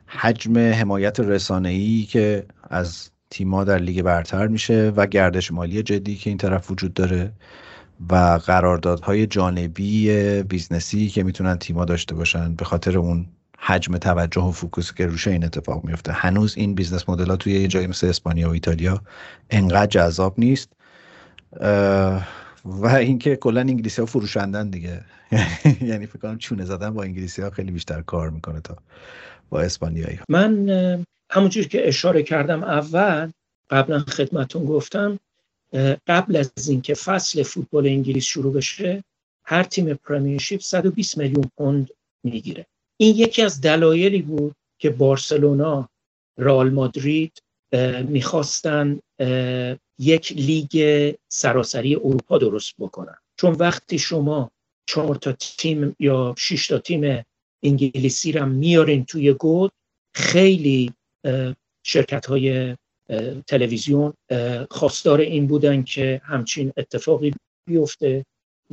[0.05, 6.29] حجم حمایت رسانه‌ای که از تیما در لیگ برتر میشه و گردش مالی جدی که
[6.29, 7.31] این طرف وجود داره
[8.09, 13.25] و قراردادهای جانبی business ی که می‌تونن تیما داشته باشن به خاطر اون
[13.66, 16.11] حجم توجه و focus که روش این اتفاق میفته.
[16.11, 19.01] هنوز این business model ها توی یه جایی مثل اسپانیا و ایتالیا
[19.49, 20.70] انقدر جذاب نیست
[22.66, 25.01] و اینکه کلا انگلیسی ها فروشندن دیگه.
[25.82, 28.78] یعنی فکر کنم چونه زدن با انگلیسی ها خیلی بیشتر کار می‌کنه تا
[29.49, 30.20] با اسپانیایی.
[30.30, 30.70] من
[31.30, 33.32] همونجور که اشاره کردم اول
[33.70, 35.20] قبلا خدمتون گفتم
[36.07, 39.03] قبل از اینکه فصل فوتبال انگلیس شروع بشه
[39.45, 41.89] هر تیم پرمیرشیپ 120 میلیون پوند
[42.24, 42.66] می‌گیره.
[42.98, 45.89] این یکی از دلایلی بود که بارسلونا
[46.38, 47.44] رئال مادرید
[48.08, 49.00] می‌خواستن
[50.00, 53.16] یک لیگ سراسری اروپا درست بکنن.
[53.39, 54.52] چون وقتی شما
[54.86, 57.24] چهار تا تیم یا شش تا تیم
[57.64, 59.72] انگلیسی رو میارین توی گود
[60.16, 60.94] خیلی
[61.84, 62.76] شرکت های
[63.48, 64.14] تلویزیون
[64.72, 67.34] خواستار این بودن که همچین اتفاقی
[67.68, 68.26] بیفته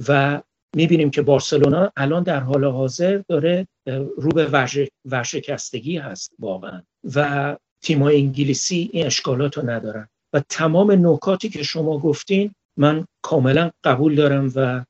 [0.09, 0.43] و
[0.77, 3.67] می‌بینیم که بارسلونا الان در حال حاضر داره
[4.17, 4.71] رو به
[5.05, 6.83] ورشکستگی هست واقعا.
[7.15, 10.09] و تیم انگلیسی این اشکالات رو ندارن.
[10.33, 14.85] و تمام نکاتی که شما گفتین من کاملا قبول دارم و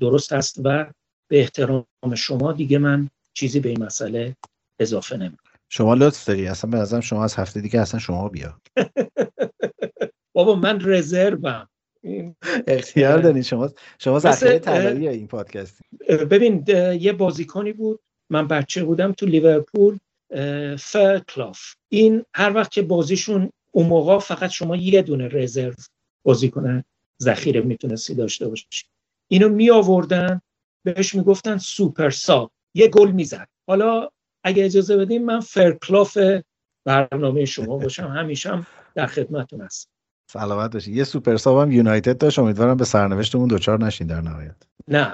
[0.00, 0.86] درست است و
[1.30, 4.36] به احترام شما دیگه من چیزی به این مسئله
[4.80, 5.36] اضافه نمی
[5.68, 6.46] شما لطف داری.
[6.46, 8.60] اصلا به نظرم شما از هفته دیگه اصلا شما بیا.
[10.34, 11.68] بابا من رزروم.
[12.66, 13.42] اختیار دارین.
[13.42, 16.64] شما شما ذخیره طلایی این پادکست ببین
[17.00, 18.00] یه بازیکنی بود.
[18.30, 19.98] من بچه بودم تو لیورپول
[20.78, 21.60] فرکلاف.
[21.88, 25.74] این هر وقت که بازیشون اون موقع فقط شما یه دونه رزرو
[26.22, 26.84] بازیکن
[27.22, 28.86] ذخیره می‌تونستی داشته باشی.
[29.28, 30.40] اینو می آوردن
[30.84, 33.48] بهش می‌گفتن super sub یه گل می‌زد.
[33.66, 34.08] حالا
[34.44, 36.18] اگه اجازه بدیم من فرکلاف
[36.84, 38.06] برنامه شما باشم.
[38.06, 39.90] همیشه هم در خدمتتون هستم.
[40.26, 40.92] سلامت باشی.
[40.92, 42.38] یه super sub هم یونایتد داشت.
[42.38, 44.56] امیدوارم به سرنوشتمون دچار نشین در نهایت.
[44.88, 45.12] نه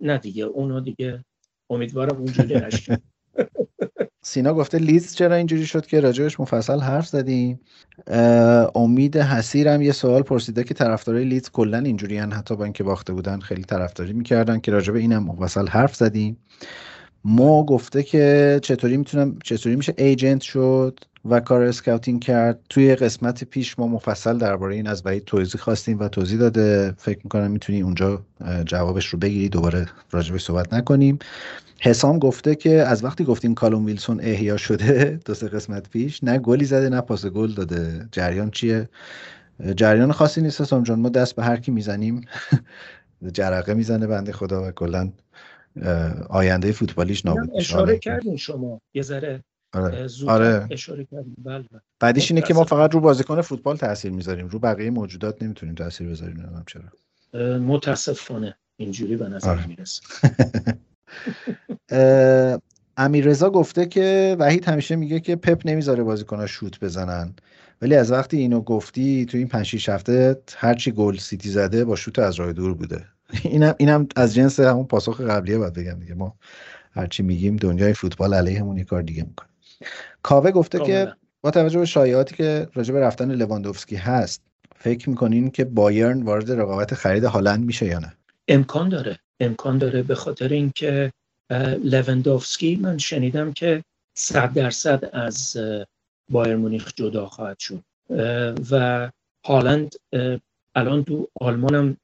[0.00, 0.44] نه دیگه.
[0.44, 1.24] اونو دیگه
[1.70, 2.96] امیدوارم اونجوری نشین.
[4.26, 7.60] سینا گفته لیدز چرا اینجوری شد که راجبش مفصل حرف زدیم؟
[8.74, 13.40] امید حسیرم یه سوال پرسیده که طرفدارای لیدز کلا اینجوری حتی با اینکه باخته بودن
[13.40, 16.36] خیلی طرفداری می‌کردن که راجب اینم مفصل حرف زدیم.
[17.24, 22.60] مو گفته که چطوری می‌تونم چطوری میشه agent شد؟ و کار scouting کرد.
[22.68, 26.94] توی قسمت پیش ما مفصل درباره این از وحید توضیح خواستیم و توضیح داده.
[26.98, 28.22] فکر می‌کنم می‌تونی اونجا
[28.64, 29.48] جوابش رو بگیری.
[29.48, 31.18] دوباره راجبش صحبت نکنیم.
[31.80, 36.38] حسام گفته که از وقتی گفتیم کالوم ویلسون احیا شده دو سه قسمت پیش نه
[36.38, 38.08] گلی زده نه پاس گل داده.
[38.12, 38.88] جریان چیه؟
[39.76, 41.00] جریان خاصی نیست حسام جان.
[41.00, 42.20] ما دست به هر کی می‌زنیم
[43.32, 45.12] جرقه می‌زنه بنده خدا و کلا
[46.30, 48.80] آینده فوتبالیش نابود اشاره کردین شما.
[48.94, 49.44] یه ذره.
[49.74, 50.06] آره.
[50.26, 50.66] آره.
[50.70, 51.36] اشاره کردیم.
[51.44, 51.64] بله
[52.00, 54.48] بعدیش اینه که ما فقط رو بازیکن فوتبال تاثیر می‌ذاریم.
[54.48, 57.58] رو بقیه موجودات نمی‌تونیم تاثیر بذاریم نمی‌دونم چرا.
[57.58, 58.56] متاسفانه.
[58.76, 59.66] اینجوری به نظر آره.
[59.66, 60.02] می‌رسه.
[62.96, 67.34] امیررضا گفته که وحید همیشه میگه که پپ نمی‌ذاره بازیکن‌ها شوت بزنن.
[67.82, 71.96] ولی از وقتی اینو گفتی تو این 5 6 هفته هرچی گل سیتی زده با
[71.96, 73.04] شوت از راه دور بوده.
[73.42, 76.14] اینم اینم از جنس همون پاسخ قبلیه باید بگم دیگه.
[76.14, 76.34] ما
[76.92, 79.48] هرچی میگیم دنیای فوتبال علیهمون یه کار دیگه می‌کنه.
[80.22, 81.12] کاوه گفته که
[81.42, 84.42] با توجه به شایعاتی که راجع به رفتن لواندوفسکی هست
[84.76, 88.12] فکر می‌کنین که بایرن وارد رقابت خرید هالند میشه یا نه؟
[88.48, 89.18] امکان داره.
[89.40, 91.12] امکان داره به خاطر اینکه
[91.84, 95.56] لوندوفسکی من شنیدم که صد درصد از
[96.28, 97.82] بایر مونیخ جدا خواهد شد.
[98.70, 99.10] و
[99.44, 99.94] هالند
[100.74, 101.96] الان تو آلمان هم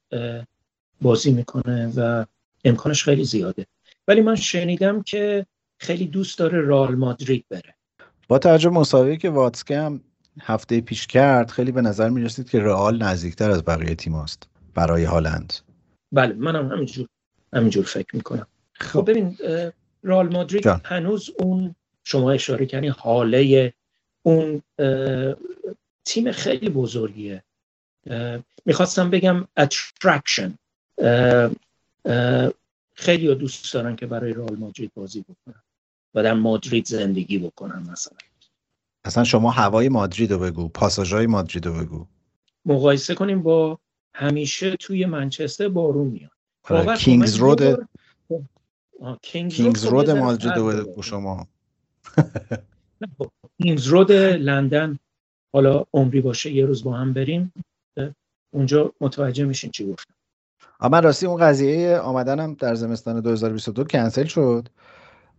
[1.01, 2.24] بازی می‌کنه و
[2.64, 3.66] امکانش خیلی زیاده.
[4.09, 5.47] ولی من شنیدم که
[5.81, 7.74] خیلی دوست داره رال مادرید بره.
[8.28, 10.01] با توجه مصاحبه که واتسکه هم
[10.41, 14.49] هفته پیش کرد خیلی به نظر می رسید که رئال نزدیکتر از بقیه تیم است
[14.74, 15.53] برای هالند.
[16.12, 17.09] بله منم همینجور
[17.53, 18.47] همینجور فکر می‌کنم.
[18.72, 19.11] خب.
[19.11, 19.39] ببین
[20.05, 21.74] رئال مادرید هنوز اون
[22.05, 23.72] شما اشاره کردین هاله
[24.22, 24.62] اون
[26.05, 27.43] تیم خیلی بزرگیه.
[28.66, 30.55] می‌خواستم بگم attraction
[32.95, 35.62] خیلی دوست دارن که برای رئال مادرید بازی بکنن.
[36.15, 38.19] و در مادرید زندگی بکنن مثلا.
[39.05, 42.07] اصلا شما هوای مادرید رو بگو پاساژهای مادرید رو بگو.
[42.65, 43.79] مقایسه کنیم با
[44.15, 46.31] همیشه توی منچستر بارون میاد.
[46.69, 47.89] آره، کینگز رود
[49.23, 51.47] کینگز رود مادرید رو بگو شما.
[53.63, 54.99] کینگز رود لندن
[55.53, 57.53] حالا عمری باشه یه روز با هم بریم.
[58.51, 60.15] اونجا متوجه میشین چی گفتم.
[60.81, 64.69] اما راستی اون قضیه آمدنم در زمستان 2022 کنسل شد.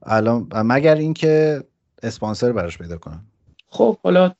[0.03, 1.63] الان مگر اینکه
[2.03, 3.25] اسپانسر براش پیدا کنم
[3.67, 4.31] خب حالا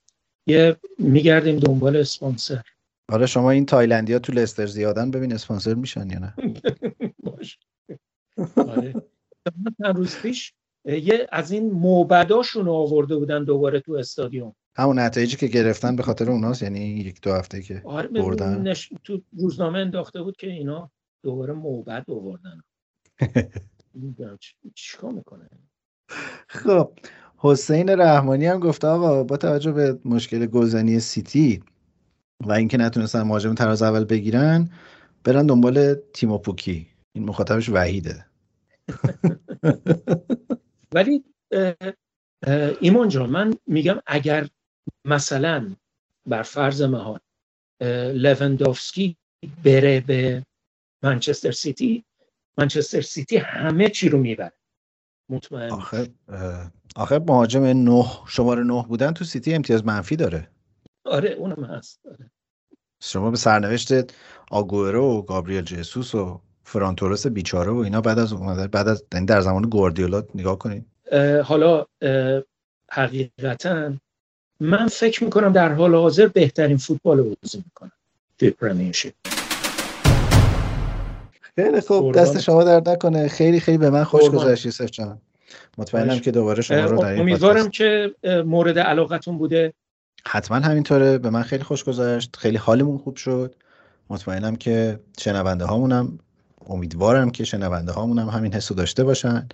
[0.47, 2.62] یه میگردیم دنبال اسپانسر.
[3.09, 6.34] آره شما این تایلندی ها تو لستر زیادن ببین اسپانسر میشن یا نه.
[7.24, 7.59] باش
[8.57, 8.93] آره.
[9.95, 10.53] روز پیش
[10.86, 14.55] یه از این موبداشون آورده بودن دوباره تو استادیوم.
[14.76, 18.68] همون نتایجی که گرفتن به خاطر اوناست یعنی یک دو هفته که آره بردن.
[18.68, 18.93] نش...
[19.03, 20.91] تو روزنامه انداخته بود که اینا
[21.24, 22.62] دوباره موبد آوردن.
[24.76, 25.50] چیکار می‌کنه؟
[26.48, 26.92] خب
[27.38, 31.64] حسین رحمانی هم گفته آقا با توجه به مشکل گلزنی سیتی
[32.46, 34.70] و اینکه نتونستن مهاجم تراز اول بگیرن
[35.24, 36.88] برن دنبال تیمو پوکی.
[37.14, 38.26] این مخاطبش وحیده.
[40.96, 41.24] ولی
[42.82, 44.48] ایمان جان من میگم اگر
[45.06, 45.76] مثلا
[46.26, 47.20] بر فرض مهان
[48.14, 49.18] لواندوفسکی
[49.64, 50.46] بره به
[51.04, 52.04] منچستر سیتی
[52.58, 54.54] منچستر سیتی همه چی رو می‌بره.
[55.30, 56.08] مطمئن آخه
[56.95, 60.47] آخه مهاجم نه شماره نه بودن تو سیتی امتیاز منفی داره.
[61.06, 61.99] آره اونم هست.
[62.06, 62.32] آره.
[63.04, 63.91] شما به سرنوشت
[64.52, 69.04] آگوئرو و گابریل جسوس و فران تورس بیچاره و اینا بعد از اومده بعد از
[69.14, 70.86] یعنی در زمان گواردیولا نگاه کنید.
[71.43, 71.86] حالا
[72.91, 73.93] حقیقتا
[74.60, 77.91] من فکر می‌کنم در حال حاضر بهترین فوتبال بازی می‌کنم.
[78.39, 79.14] توی پرمیرشیپ
[81.64, 82.16] خیلی خوب.
[82.16, 83.28] دست شما درد نکنه.
[83.28, 85.22] خیلی خیلی به من خوش گذشت یوسف جان.
[85.78, 88.12] مطمئنم که دوباره شما رو در امیدوارم که
[88.45, 89.74] مورد علاقتون بوده.
[90.28, 91.18] حتما همینطوره.
[91.18, 92.36] به من خیلی خوش گذشت.
[92.36, 93.55] خیلی حالمون خوب شد.
[94.09, 96.20] مطمئنم که شنونده هامونم
[96.68, 99.47] امیدوارم که شنونده هامونم همین حسو داشته باشن.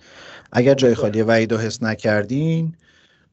[0.52, 2.74] اگر جای خالی وعید و حس نکردین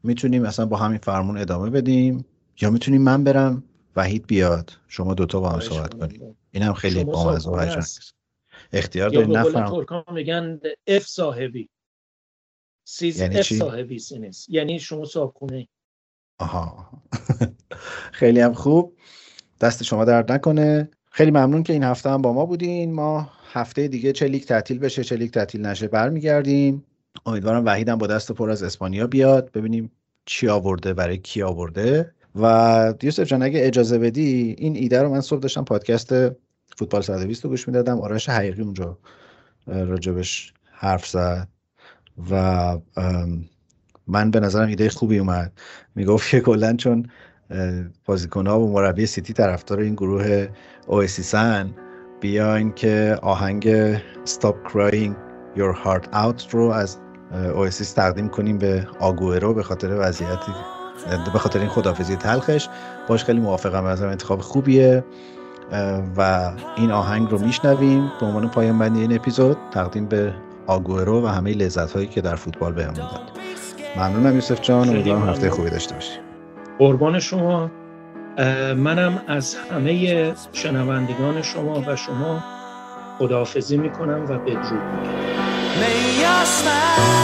[0.03, 2.25] می‌تونیم اصلا با همین فرمون ادامه بدیم.
[2.61, 3.63] یا می‌تونیم من برم
[3.95, 4.71] وحید بیاد.
[4.87, 6.35] شما دوتا با هم صحبت کنیم.
[6.51, 7.59] این هم خیلی با و
[8.73, 11.69] اختیار داریم نفرم ترکان میگن اف صاحبی.
[12.87, 15.67] سیز یعنی اف صاحبی سینس یعنی شما صاحب کنه
[16.39, 16.89] آها.
[18.19, 18.97] خیلی هم خوب.
[19.61, 20.89] دست شما درد نکنه.
[21.11, 22.93] خیلی ممنون که این هفته هم با ما بودین.
[22.93, 26.85] ما هفته دیگه چه لیگ تعطیل بشه چه لیگ تعطیل نشه برمیگردیم.
[27.25, 29.51] امیدوارم وحیدم با دست پر از اسپانیا بیاد.
[29.51, 29.91] ببینیم
[30.25, 32.11] چی آورده برای کی آورده.
[32.35, 36.13] و یوسف جان اگه اجازه بدی این ایده رو من صبح داشتم پادکست
[36.75, 38.01] فوتبال 120 رو گوش می‌دادم.
[38.01, 38.97] آرش حقیقی اونجا
[39.67, 41.47] راجبش حرف زد
[42.31, 42.77] و
[44.07, 45.51] من به نظرم ایده خوبی اومد.
[45.95, 47.09] می‌گفت که کلا چون
[48.05, 50.47] بازیکن ها و مربی سیتی طرفدار این گروه
[50.87, 51.71] اوسیسن
[52.21, 53.95] بیاین که آهنگ
[54.25, 55.13] Stop Crying
[55.55, 56.97] Your Heart Out رو از
[57.33, 60.51] اوسیس تقدیم کنیم به آگوئرو به خاطر وضعیتی
[61.33, 62.67] به خاطر این خدافزی تلخش.
[63.07, 65.03] باش خیلی موافقم از انتخاب خوبیه.
[66.17, 68.11] و این آهنگ رو میشنویم.
[68.19, 70.33] به عنوان پایان بندی این اپیزود تقدیم به
[70.67, 73.31] آگوئرو و همه لذت هایی که در فوتبال بهمون داد.
[73.97, 74.89] ممنونم یوسف جان.
[74.89, 76.19] امیدوارم هفته خوبی داشته باشی.
[76.79, 77.71] قربان شما.
[78.77, 82.43] منم از همه شنوندگان شما و شما
[83.19, 85.07] خداحافظی می‌کنم و بدرود
[85.75, 87.14] میگم.